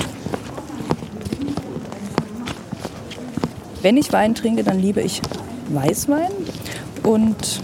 Wenn 3.83 3.99
ich 3.99 4.15
Wein 4.15 4.35
trinke, 4.35 4.65
dann 4.65 4.79
liebe 4.79 5.03
ich 5.03 5.21
Weißwein. 5.69 6.31
Und 7.03 7.63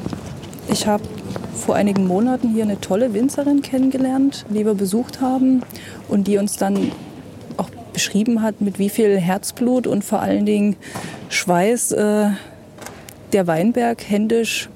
ich 0.69 0.87
habe 0.87 1.05
vor 1.55 1.77
einigen 1.77 2.07
Monaten 2.07 2.51
hier 2.51 2.65
eine 2.65 2.79
tolle 2.79 3.15
Winzerin 3.15 3.63
kennengelernt, 3.63 4.45
die 4.51 4.67
wir 4.67 4.75
besucht 4.75 5.23
haben 5.23 5.63
und 6.09 6.27
die 6.27 6.37
uns 6.37 6.59
dann 6.59 6.93
auch 7.57 7.71
beschrieben 7.95 8.43
hat, 8.43 8.61
mit 8.61 8.79
wie 8.79 8.91
viel 8.91 9.19
Herzblut 9.19 9.87
und 9.87 10.05
vor 10.05 10.21
allen 10.21 10.45
Dingen 10.45 10.77
Schweiß 11.31 11.93
äh, 11.93 12.29
der 13.33 13.47
Weinberg 13.47 14.03
händisch 14.09 14.69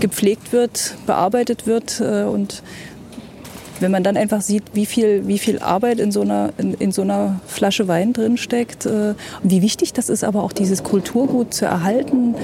gepflegt 0.00 0.52
wird, 0.52 0.94
bearbeitet 1.06 1.66
wird 1.66 2.00
äh, 2.00 2.24
und 2.24 2.62
wenn 3.80 3.90
man 3.90 4.04
dann 4.04 4.16
einfach 4.16 4.40
sieht, 4.40 4.62
wie 4.74 4.86
viel, 4.86 5.26
wie 5.26 5.38
viel 5.38 5.58
Arbeit 5.58 5.98
in 5.98 6.12
so 6.12 6.20
einer, 6.20 6.50
in, 6.56 6.74
in 6.74 6.92
so 6.92 7.02
einer 7.02 7.40
Flasche 7.46 7.88
Wein 7.88 8.12
drin 8.12 8.36
steckt 8.36 8.86
äh, 8.86 9.14
wie 9.42 9.60
wichtig 9.60 9.92
das 9.92 10.08
ist, 10.08 10.22
aber 10.22 10.44
auch 10.44 10.52
dieses 10.52 10.84
Kulturgut 10.84 11.52
zu 11.52 11.64
erhalten, 11.64 12.36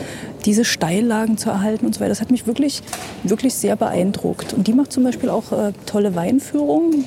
diese 0.44 0.64
Steillagen 0.64 1.38
zu 1.38 1.50
erhalten 1.50 1.86
und 1.86 1.94
so 1.94 2.00
weiter, 2.00 2.08
das 2.08 2.20
hat 2.20 2.32
mich 2.32 2.48
wirklich, 2.48 2.82
wirklich 3.22 3.54
sehr 3.54 3.76
beeindruckt. 3.76 4.52
Und 4.52 4.66
die 4.66 4.72
macht 4.72 4.92
zum 4.92 5.04
Beispiel 5.04 5.28
auch 5.28 5.52
äh, 5.52 5.72
tolle 5.86 6.16
Weinführungen, 6.16 7.04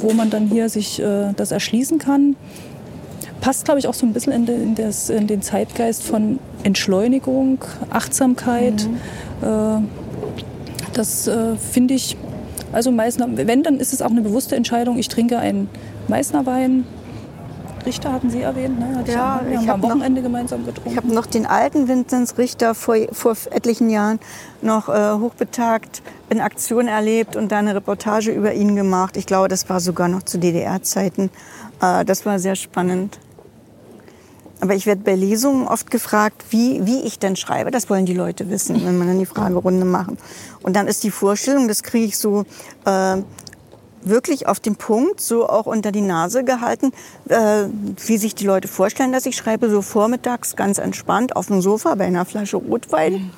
wo 0.00 0.12
man 0.12 0.30
dann 0.30 0.48
hier 0.48 0.68
sich 0.68 1.00
das 1.36 1.52
erschließen 1.52 1.98
kann. 1.98 2.34
Passt, 3.42 3.66
glaube 3.66 3.80
ich, 3.80 3.88
auch 3.88 3.94
so 3.94 4.06
ein 4.06 4.14
bisschen 4.14 4.32
in, 4.32 4.46
de, 4.46 4.54
in, 4.54 4.74
das, 4.74 5.10
in 5.10 5.26
den 5.26 5.42
Zeitgeist 5.42 6.04
von 6.04 6.38
Entschleunigung, 6.62 7.58
Achtsamkeit. 7.90 8.88
Mhm. 9.42 9.46
Äh, 9.46 9.82
das 10.94 11.26
äh, 11.26 11.56
finde 11.56 11.94
ich 11.94 12.16
also 12.72 12.90
Meißner, 12.90 13.28
wenn, 13.32 13.62
dann 13.62 13.78
ist 13.78 13.92
es 13.92 14.00
auch 14.00 14.10
eine 14.10 14.22
bewusste 14.22 14.56
Entscheidung. 14.56 14.96
Ich 14.96 15.08
trinke 15.08 15.38
einen 15.38 15.68
Meißner 16.08 16.46
Wein. 16.46 16.86
Richter 17.84 18.12
hatten 18.12 18.30
Sie 18.30 18.42
erwähnt, 18.42 18.78
ne? 18.78 18.98
Hatte 18.98 19.12
ja, 19.12 19.40
ich, 19.44 19.50
wir 19.50 19.58
haben 19.58 19.70
am 19.70 19.82
Wochenende 19.82 20.20
noch, 20.20 20.28
gemeinsam 20.28 20.64
getrunken. 20.64 20.90
Ich 20.90 20.96
habe 20.96 21.12
noch 21.12 21.26
den 21.26 21.46
alten 21.46 21.88
Vinzenz 21.88 22.38
Richter 22.38 22.76
vor, 22.76 22.94
vor 23.10 23.36
etlichen 23.50 23.90
Jahren 23.90 24.20
noch 24.62 24.88
äh, 24.88 25.18
hochbetagt 25.18 26.00
in 26.30 26.40
Aktion 26.40 26.86
erlebt 26.86 27.34
und 27.34 27.50
da 27.50 27.58
eine 27.58 27.74
Reportage 27.74 28.30
über 28.30 28.54
ihn 28.54 28.76
gemacht. 28.76 29.16
Ich 29.16 29.26
glaube, 29.26 29.48
das 29.48 29.68
war 29.68 29.80
sogar 29.80 30.08
noch 30.08 30.22
zu 30.22 30.38
DDR-Zeiten. 30.38 31.30
Äh, 31.80 32.04
das 32.04 32.24
war 32.24 32.38
sehr 32.38 32.54
spannend. 32.54 33.18
Aber 34.62 34.76
ich 34.76 34.86
werde 34.86 35.02
bei 35.02 35.16
Lesungen 35.16 35.66
oft 35.66 35.90
gefragt, 35.90 36.44
wie, 36.50 36.86
wie 36.86 37.00
ich 37.00 37.18
denn 37.18 37.34
schreibe. 37.34 37.72
Das 37.72 37.90
wollen 37.90 38.06
die 38.06 38.14
Leute 38.14 38.48
wissen, 38.48 38.76
wenn 38.86 38.96
wir 38.96 39.06
dann 39.06 39.18
die 39.18 39.26
Fragerunde 39.26 39.84
machen. 39.84 40.18
Und 40.62 40.76
dann 40.76 40.86
ist 40.86 41.02
die 41.02 41.10
Vorstellung, 41.10 41.66
das 41.66 41.82
kriege 41.82 42.04
ich 42.04 42.16
so 42.16 42.44
äh, 42.84 43.16
wirklich 44.02 44.46
auf 44.46 44.60
den 44.60 44.76
Punkt, 44.76 45.20
so 45.20 45.48
auch 45.48 45.66
unter 45.66 45.90
die 45.90 46.00
Nase 46.00 46.44
gehalten, 46.44 46.92
äh, 47.28 47.64
wie 48.06 48.18
sich 48.18 48.36
die 48.36 48.46
Leute 48.46 48.68
vorstellen, 48.68 49.10
dass 49.10 49.26
ich 49.26 49.34
schreibe, 49.34 49.68
so 49.68 49.82
vormittags 49.82 50.54
ganz 50.54 50.78
entspannt 50.78 51.34
auf 51.34 51.48
dem 51.48 51.60
Sofa 51.60 51.96
bei 51.96 52.04
einer 52.04 52.24
Flasche 52.24 52.58
Rotwein. 52.58 53.32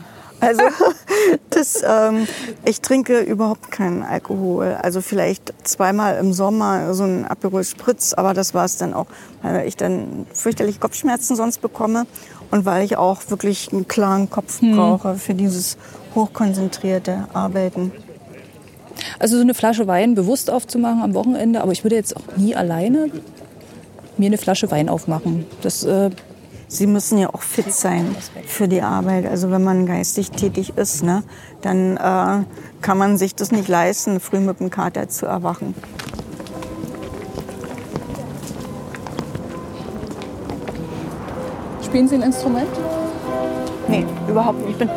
Also 0.45 0.63
das, 1.51 1.83
ähm, 1.87 2.27
ich 2.65 2.81
trinke 2.81 3.21
überhaupt 3.21 3.71
keinen 3.71 4.03
Alkohol. 4.03 4.77
Also 4.81 5.01
vielleicht 5.01 5.55
zweimal 5.67 6.19
im 6.19 6.33
Sommer 6.33 6.95
so 6.95 7.05
ein 7.05 7.27
Aperol 7.27 7.65
Spritz, 7.65 8.15
aber 8.15 8.35
das 8.35 8.55
war 8.55 8.65
es 8.65 8.77
dann 8.77 8.95
auch, 8.95 9.07
weil 9.43 9.67
ich 9.67 9.77
dann 9.77 10.27
fürchterliche 10.33 10.79
Kopfschmerzen 10.79 11.37
sonst 11.37 11.61
bekomme 11.61 12.07
und 12.51 12.65
weil 12.65 12.85
ich 12.85 12.97
auch 12.97 13.21
wirklich 13.29 13.73
einen 13.73 13.89
klaren 13.89 14.31
Kopf 14.31 14.61
hm. 14.61 14.77
brauche 14.77 15.15
für 15.17 15.35
dieses 15.35 15.77
hochkonzentrierte 16.15 17.29
Arbeiten. 17.33 17.93
Also 19.19 19.37
so 19.37 19.43
eine 19.43 19.55
Flasche 19.55 19.87
Wein 19.87 20.15
bewusst 20.15 20.51
aufzumachen 20.51 21.03
am 21.03 21.15
Wochenende, 21.15 21.63
aber 21.63 21.73
ich 21.73 21.85
würde 21.85 21.97
jetzt 21.97 22.17
auch 22.17 22.37
nie 22.37 22.55
alleine 22.55 23.11
mir 24.17 24.27
eine 24.27 24.39
Flasche 24.39 24.71
Wein 24.71 24.89
aufmachen. 24.89 25.47
Das 25.63 25.85
äh, 25.85 26.11
Sie 26.75 26.89
müssen 26.89 27.19
ja 27.19 27.33
auch 27.33 27.43
fit 27.43 27.73
sein 27.73 28.17
für 28.47 28.67
die 28.67 28.83
Arbeit. 28.83 29.27
Also 29.27 29.53
wenn 29.53 29.63
man 29.63 29.87
geistig 29.87 30.33
tätig 30.33 30.73
ist, 30.75 31.05
ne, 31.05 31.23
dann 31.63 31.97
äh, 31.97 32.45
kann 32.83 32.99
man 32.99 33.17
sich 33.17 33.37
das 33.37 33.53
nicht 33.53 33.69
leisten, 33.69 34.19
früh 34.19 34.41
mit 34.41 34.59
dem 34.59 34.71
Kater 34.71 35.09
zu 35.09 35.25
erwachen. 35.27 35.73
Spielen 41.85 42.09
Sie 42.09 42.17
ein 42.17 42.23
Instrument? 42.23 42.67
Nee, 43.87 44.05
überhaupt 44.29 44.59
nicht. 44.59 44.71
Ich 44.71 44.79
bin 44.79 44.91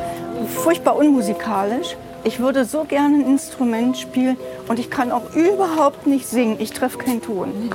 furchtbar 0.48 0.96
unmusikalisch. 0.96 1.96
Ich 2.24 2.40
würde 2.40 2.66
so 2.66 2.86
gerne 2.86 3.18
ein 3.18 3.28
Instrument 3.28 4.00
spielen 4.00 4.38
und 4.68 4.80
ich 4.80 4.90
kann 4.90 5.12
auch 5.12 5.36
überhaupt 5.36 6.08
nicht 6.08 6.26
singen. 6.26 6.56
Ich 6.58 6.72
treffe 6.72 6.98
keinen 6.98 7.22
Ton. 7.22 7.70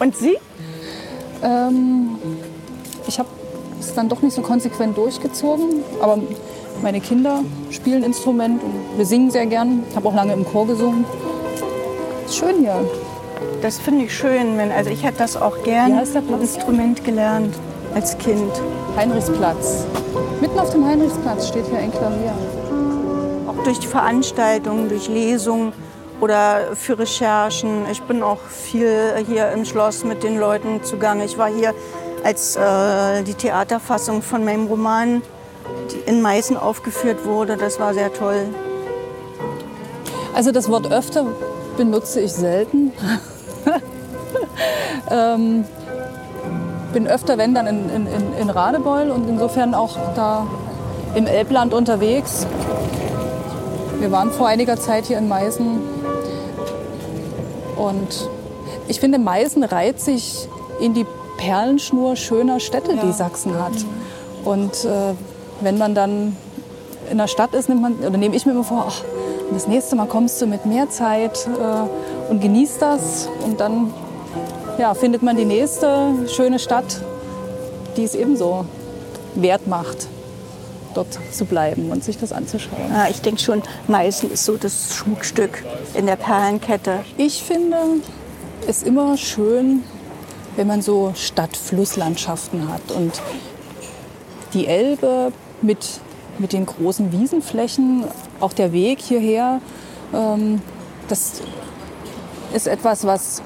Und 0.00 0.16
Sie? 0.16 0.36
Ähm, 1.44 2.18
ich 3.08 3.18
habe 3.18 3.28
es 3.80 3.94
dann 3.94 4.08
doch 4.08 4.22
nicht 4.22 4.34
so 4.34 4.42
konsequent 4.42 4.96
durchgezogen, 4.96 5.82
aber 6.00 6.18
meine 6.82 7.00
Kinder 7.00 7.40
spielen 7.70 8.04
Instrument 8.04 8.62
und 8.62 8.98
wir 8.98 9.06
singen 9.06 9.30
sehr 9.30 9.46
gern. 9.46 9.82
Ich 9.88 9.96
habe 9.96 10.08
auch 10.08 10.14
lange 10.14 10.34
im 10.34 10.44
Chor 10.44 10.66
gesungen. 10.66 11.04
Ist 12.26 12.36
schön 12.36 12.60
hier. 12.60 12.76
Das 13.62 13.78
finde 13.78 14.04
ich 14.04 14.16
schön. 14.16 14.56
Wenn, 14.58 14.70
also 14.70 14.90
ich 14.90 15.02
hätte 15.02 15.18
das 15.18 15.36
auch 15.36 15.62
gerne 15.64 16.04
Instrument 16.40 17.02
gelernt 17.04 17.56
als 17.94 18.16
Kind. 18.18 18.52
Heinrichsplatz. 18.96 19.86
Mitten 20.40 20.58
auf 20.58 20.70
dem 20.70 20.86
Heinrichsplatz 20.86 21.48
steht 21.48 21.66
hier 21.66 21.78
ein 21.78 21.90
Klavier. 21.90 22.34
Auch 23.48 23.64
durch 23.64 23.78
Veranstaltungen, 23.88 24.88
durch 24.88 25.08
Lesungen 25.08 25.72
oder 26.20 26.74
für 26.74 26.98
Recherchen. 26.98 27.86
Ich 27.90 28.02
bin 28.02 28.22
auch 28.22 28.40
viel 28.48 29.14
hier 29.26 29.50
im 29.50 29.64
Schloss 29.64 30.04
mit 30.04 30.22
den 30.22 30.38
Leuten 30.38 30.82
zugange. 30.84 31.24
Ich 31.24 31.38
war 31.38 31.48
hier 31.48 31.74
als 32.24 32.56
äh, 32.56 33.22
die 33.22 33.34
Theaterfassung 33.34 34.22
von 34.22 34.44
meinem 34.44 34.66
Roman 34.66 35.22
in 36.06 36.22
Meißen 36.22 36.56
aufgeführt 36.56 37.24
wurde. 37.24 37.56
Das 37.56 37.78
war 37.78 37.94
sehr 37.94 38.12
toll. 38.12 38.46
Also 40.34 40.52
das 40.52 40.68
Wort 40.68 40.90
öfter 40.90 41.26
benutze 41.76 42.20
ich 42.20 42.32
selten. 42.32 42.92
ähm, 45.10 45.64
bin 46.92 47.06
öfter, 47.06 47.38
wenn 47.38 47.54
dann 47.54 47.66
in, 47.66 47.90
in, 47.90 48.06
in 48.40 48.50
Radebeul 48.50 49.10
und 49.10 49.28
insofern 49.28 49.74
auch 49.74 49.96
da 50.14 50.46
im 51.14 51.26
Elbland 51.26 51.74
unterwegs. 51.74 52.46
Wir 53.98 54.12
waren 54.12 54.30
vor 54.30 54.46
einiger 54.46 54.76
Zeit 54.76 55.06
hier 55.06 55.18
in 55.18 55.28
Meißen 55.28 55.80
und 57.76 58.28
ich 58.86 59.00
finde, 59.00 59.18
Meißen 59.18 59.64
reiht 59.64 60.00
sich 60.00 60.48
in 60.80 60.94
die 60.94 61.04
Perlenschnur 61.38 62.16
schöner 62.16 62.60
Städte, 62.60 62.92
ja. 62.92 63.02
die 63.02 63.12
Sachsen 63.12 63.54
hat. 63.58 63.72
Und 64.44 64.84
äh, 64.84 65.14
wenn 65.62 65.78
man 65.78 65.94
dann 65.94 66.36
in 67.10 67.16
der 67.16 67.28
Stadt 67.28 67.54
ist, 67.54 67.70
nimmt 67.70 67.80
man, 67.80 67.94
oder 67.94 68.18
nehme 68.18 68.36
ich 68.36 68.44
mir 68.44 68.52
immer 68.52 68.64
vor, 68.64 68.84
ach, 68.88 69.02
das 69.50 69.66
nächste 69.66 69.96
Mal 69.96 70.06
kommst 70.06 70.42
du 70.42 70.46
mit 70.46 70.66
mehr 70.66 70.90
Zeit 70.90 71.46
äh, 71.46 72.30
und 72.30 72.40
genießt 72.40 72.82
das. 72.82 73.28
Und 73.42 73.60
dann 73.60 73.94
ja, 74.78 74.92
findet 74.94 75.22
man 75.22 75.36
die 75.36 75.46
nächste 75.46 76.12
schöne 76.28 76.58
Stadt, 76.58 77.00
die 77.96 78.04
es 78.04 78.14
ebenso 78.14 78.66
wert 79.34 79.66
macht, 79.66 80.08
dort 80.94 81.18
zu 81.32 81.44
bleiben 81.44 81.90
und 81.90 82.04
sich 82.04 82.18
das 82.18 82.32
anzuschauen. 82.32 82.90
Ja, 82.90 83.08
ich 83.08 83.20
denke 83.20 83.40
schon, 83.40 83.62
Meißen 83.86 84.30
ist 84.30 84.44
so 84.44 84.56
das 84.56 84.94
Schmuckstück 84.94 85.64
in 85.94 86.06
der 86.06 86.16
Perlenkette. 86.16 87.00
Ich 87.16 87.42
finde 87.42 87.76
es 88.66 88.82
immer 88.82 89.16
schön, 89.16 89.82
wenn 90.58 90.66
man 90.66 90.82
so 90.82 91.12
Stadt-Flusslandschaften 91.14 92.68
hat. 92.68 92.90
Und 92.90 93.22
die 94.54 94.66
Elbe 94.66 95.32
mit, 95.62 96.00
mit 96.38 96.52
den 96.52 96.66
großen 96.66 97.12
Wiesenflächen, 97.12 98.04
auch 98.40 98.52
der 98.52 98.72
Weg 98.72 99.00
hierher, 99.00 99.60
ähm, 100.12 100.60
das 101.06 101.42
ist 102.52 102.66
etwas, 102.66 103.06
was, 103.06 103.40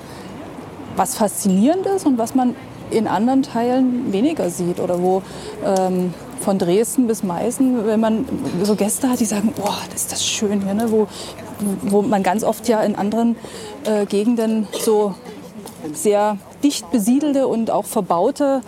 was 0.97 1.15
faszinierend 1.15 1.85
ist 1.85 2.07
und 2.07 2.17
was 2.17 2.35
man 2.35 2.57
in 2.91 3.07
anderen 3.07 3.43
Teilen 3.43 4.11
weniger 4.11 4.49
sieht. 4.49 4.81
Oder 4.81 5.03
wo 5.03 5.23
ähm, 5.65 6.15
von 6.41 6.59
Dresden 6.59 7.09
bis 7.09 7.23
Meißen, 7.23 7.87
wenn 7.87 8.01
man 8.01 8.25
so 8.63 8.75
Gäste 8.75 9.11
hat, 9.11 9.21
die 9.21 9.27
sagen, 9.27 9.53
oh, 9.63 9.69
das 9.93 10.03
ist 10.03 10.13
das 10.13 10.27
schön 10.27 10.63
hier, 10.63 10.73
ne? 10.73 10.91
wo, 10.91 11.09
wo 11.83 12.01
man 12.01 12.23
ganz 12.23 12.43
oft 12.43 12.69
ja 12.69 12.83
in 12.83 12.97
anderen 12.97 13.37
äh, 13.85 14.07
Gegenden 14.07 14.67
so 14.83 15.15
sehr 15.93 16.39
dicht 16.63 16.91
besiedelte 16.91 17.47
und 17.47 17.71
auch 17.71 17.85
verbaute 17.85 18.63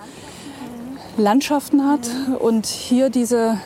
Landschaften 1.16 1.88
hat. 1.88 2.08
Und 2.38 2.66
hier 2.66 3.10
diese, 3.10 3.58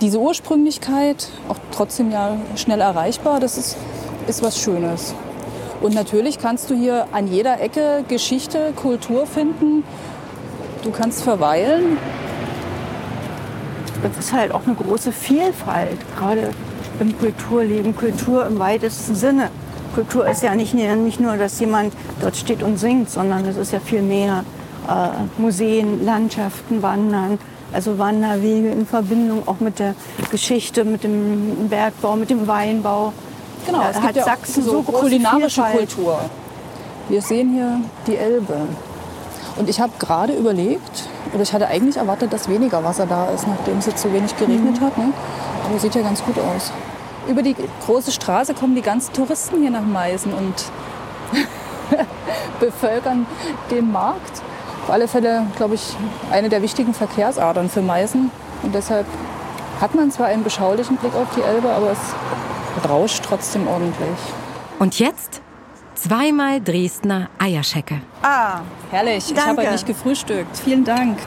diese 0.00 0.18
Ursprünglichkeit, 0.18 1.28
auch 1.48 1.58
trotzdem 1.72 2.10
ja 2.10 2.36
schnell 2.56 2.80
erreichbar, 2.80 3.40
das 3.40 3.58
ist, 3.58 3.76
ist 4.26 4.42
was 4.42 4.58
Schönes. 4.58 5.14
Und 5.80 5.94
natürlich 5.94 6.38
kannst 6.38 6.70
du 6.70 6.74
hier 6.74 7.08
an 7.12 7.26
jeder 7.26 7.60
Ecke 7.60 8.04
Geschichte, 8.06 8.72
Kultur 8.76 9.26
finden. 9.26 9.82
Du 10.84 10.90
kannst 10.90 11.22
verweilen. 11.22 11.98
Es 14.04 14.26
ist 14.26 14.32
halt 14.32 14.52
auch 14.52 14.64
eine 14.64 14.74
große 14.74 15.12
Vielfalt, 15.12 15.98
gerade 16.16 16.50
im 17.00 17.18
Kulturleben, 17.18 17.96
Kultur 17.96 18.46
im 18.46 18.58
weitesten 18.58 19.14
Sinne. 19.14 19.50
Kultur 19.94 20.26
ist 20.26 20.42
ja 20.42 20.54
nicht, 20.54 20.74
nicht 20.74 21.20
nur, 21.20 21.36
dass 21.36 21.60
jemand 21.60 21.92
dort 22.20 22.36
steht 22.36 22.62
und 22.62 22.78
singt, 22.78 23.10
sondern 23.10 23.44
es 23.46 23.56
ist 23.56 23.72
ja 23.72 23.80
viel 23.80 24.02
mehr. 24.02 24.44
Äh, 24.88 25.40
Museen, 25.40 26.04
Landschaften, 26.04 26.82
Wandern, 26.82 27.38
also 27.72 27.98
Wanderwege 27.98 28.70
in 28.70 28.86
Verbindung 28.86 29.46
auch 29.46 29.60
mit 29.60 29.78
der 29.78 29.94
Geschichte, 30.30 30.84
mit 30.84 31.04
dem 31.04 31.68
Bergbau, 31.68 32.16
mit 32.16 32.30
dem 32.30 32.46
Weinbau. 32.46 33.12
Genau, 33.66 33.82
es 33.88 34.00
hat 34.00 34.14
Sachsen 34.16 34.64
so, 34.64 34.70
so 34.70 34.82
kulinarische 34.82 35.62
Vielfalt. 35.62 35.94
Kultur. 35.94 36.18
Wir 37.08 37.22
sehen 37.22 37.52
hier 37.52 37.80
die 38.06 38.16
Elbe. 38.16 38.56
Und 39.56 39.68
ich 39.68 39.80
habe 39.80 39.92
gerade 39.98 40.32
überlegt, 40.32 41.08
oder 41.32 41.42
ich 41.42 41.52
hatte 41.52 41.68
eigentlich 41.68 41.96
erwartet, 41.96 42.32
dass 42.32 42.48
weniger 42.48 42.82
Wasser 42.82 43.06
da 43.06 43.28
ist, 43.30 43.46
nachdem 43.46 43.78
es 43.78 43.86
jetzt 43.86 44.02
so 44.02 44.12
wenig 44.12 44.36
geregnet 44.36 44.80
mhm. 44.80 44.84
hat. 44.84 44.98
Ne? 44.98 45.12
Aber 45.68 45.78
sieht 45.78 45.94
ja 45.94 46.02
ganz 46.02 46.22
gut 46.24 46.38
aus. 46.38 46.72
Über 47.28 47.42
die 47.42 47.54
große 47.86 48.10
Straße 48.10 48.54
kommen 48.54 48.74
die 48.74 48.82
ganzen 48.82 49.12
Touristen 49.12 49.60
hier 49.60 49.70
nach 49.70 49.82
Meißen 49.82 50.32
und 50.32 50.54
bevölkern 52.60 53.26
den 53.70 53.92
Markt. 53.92 54.42
Auf 54.84 54.90
alle 54.90 55.06
Fälle, 55.06 55.46
glaube 55.56 55.76
ich, 55.76 55.96
eine 56.32 56.48
der 56.48 56.62
wichtigen 56.62 56.94
Verkehrsadern 56.94 57.70
für 57.70 57.82
Meißen. 57.82 58.30
Und 58.62 58.74
deshalb 58.74 59.06
hat 59.80 59.94
man 59.94 60.10
zwar 60.10 60.26
einen 60.26 60.42
beschaulichen 60.42 60.96
Blick 60.96 61.14
auf 61.14 61.28
die 61.36 61.42
Elbe, 61.42 61.70
aber 61.70 61.92
es 61.92 62.88
rauscht 62.88 63.24
trotzdem 63.24 63.68
ordentlich. 63.68 64.18
Und 64.78 64.98
jetzt 64.98 65.40
zweimal 65.94 66.60
Dresdner 66.60 67.28
Eierschecke. 67.38 68.00
Ah, 68.22 68.60
herrlich. 68.90 69.32
Danke. 69.34 69.40
Ich 69.40 69.66
habe 69.66 69.72
nicht 69.72 69.86
gefrühstückt. 69.86 70.56
Vielen 70.56 70.84
Dank. 70.84 71.18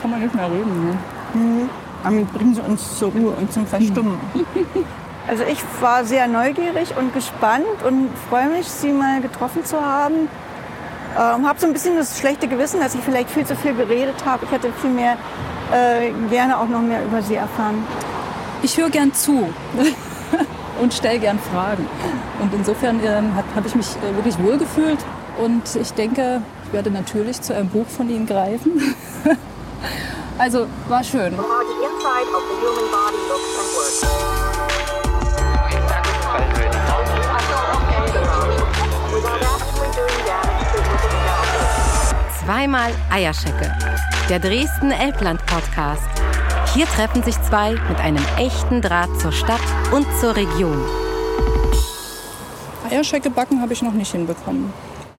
Kann 0.00 0.10
man 0.10 0.20
nicht 0.20 0.34
mehr 0.34 0.50
reden. 0.50 0.86
Ne? 0.86 0.98
Mhm. 1.34 1.70
Damit 2.02 2.32
bringen 2.32 2.54
Sie 2.54 2.62
uns 2.62 2.98
zur 2.98 3.12
Ruhe 3.12 3.32
und 3.32 3.52
zum 3.52 3.66
Verstummen. 3.66 4.18
Also 5.26 5.44
ich 5.44 5.58
war 5.80 6.04
sehr 6.04 6.26
neugierig 6.26 6.96
und 6.96 7.14
gespannt 7.14 7.66
und 7.86 8.10
freue 8.28 8.48
mich, 8.48 8.66
Sie 8.66 8.92
mal 8.92 9.20
getroffen 9.20 9.64
zu 9.64 9.80
haben. 9.80 10.28
Ähm, 11.16 11.46
habe 11.46 11.58
so 11.58 11.66
ein 11.66 11.72
bisschen 11.72 11.96
das 11.96 12.18
schlechte 12.18 12.48
Gewissen, 12.48 12.80
dass 12.80 12.94
ich 12.94 13.00
vielleicht 13.00 13.30
viel 13.30 13.44
zu 13.44 13.56
viel 13.56 13.74
geredet 13.74 14.24
habe. 14.24 14.44
Ich 14.44 14.50
hätte 14.50 14.72
viel 14.80 14.90
mehr 14.90 15.16
äh, 15.72 16.10
gerne 16.30 16.58
auch 16.58 16.68
noch 16.68 16.80
mehr 16.80 17.04
über 17.04 17.22
Sie 17.22 17.34
erfahren. 17.34 17.84
Ich 18.62 18.76
höre 18.76 18.90
gern 18.90 19.12
zu 19.12 19.52
und 20.80 20.94
stelle 20.94 21.18
gern 21.18 21.38
Fragen. 21.38 21.86
Und 22.40 22.52
insofern 22.54 23.00
ähm, 23.04 23.34
habe 23.34 23.46
hab 23.54 23.66
ich 23.66 23.74
mich 23.74 23.86
äh, 23.96 24.14
wirklich 24.16 24.38
wohlgefühlt 24.42 24.98
und 25.42 25.62
ich 25.76 25.92
denke, 25.94 26.42
ich 26.66 26.72
werde 26.72 26.90
natürlich 26.90 27.40
zu 27.40 27.54
einem 27.54 27.68
Buch 27.68 27.86
von 27.86 28.08
Ihnen 28.08 28.26
greifen. 28.26 28.94
also 30.38 30.66
war 30.88 31.02
schön. 31.02 31.34
Zweimal 42.44 42.92
Eierschecke, 43.10 43.72
der 44.28 44.38
Dresden 44.38 44.90
Elbland 44.90 45.44
Podcast. 45.46 46.02
Hier 46.74 46.86
treffen 46.86 47.22
sich 47.22 47.40
zwei 47.42 47.72
mit 47.88 47.98
einem 48.00 48.24
echten 48.38 48.82
Draht 48.82 49.08
zur 49.20 49.32
Stadt 49.32 49.60
und 49.92 50.06
zur 50.20 50.36
Region. 50.36 50.84
Eierschecke 52.90 53.30
backen 53.30 53.60
habe 53.60 53.72
ich 53.72 53.82
noch 53.82 53.92
nicht 53.92 54.10
hinbekommen. 54.10 54.72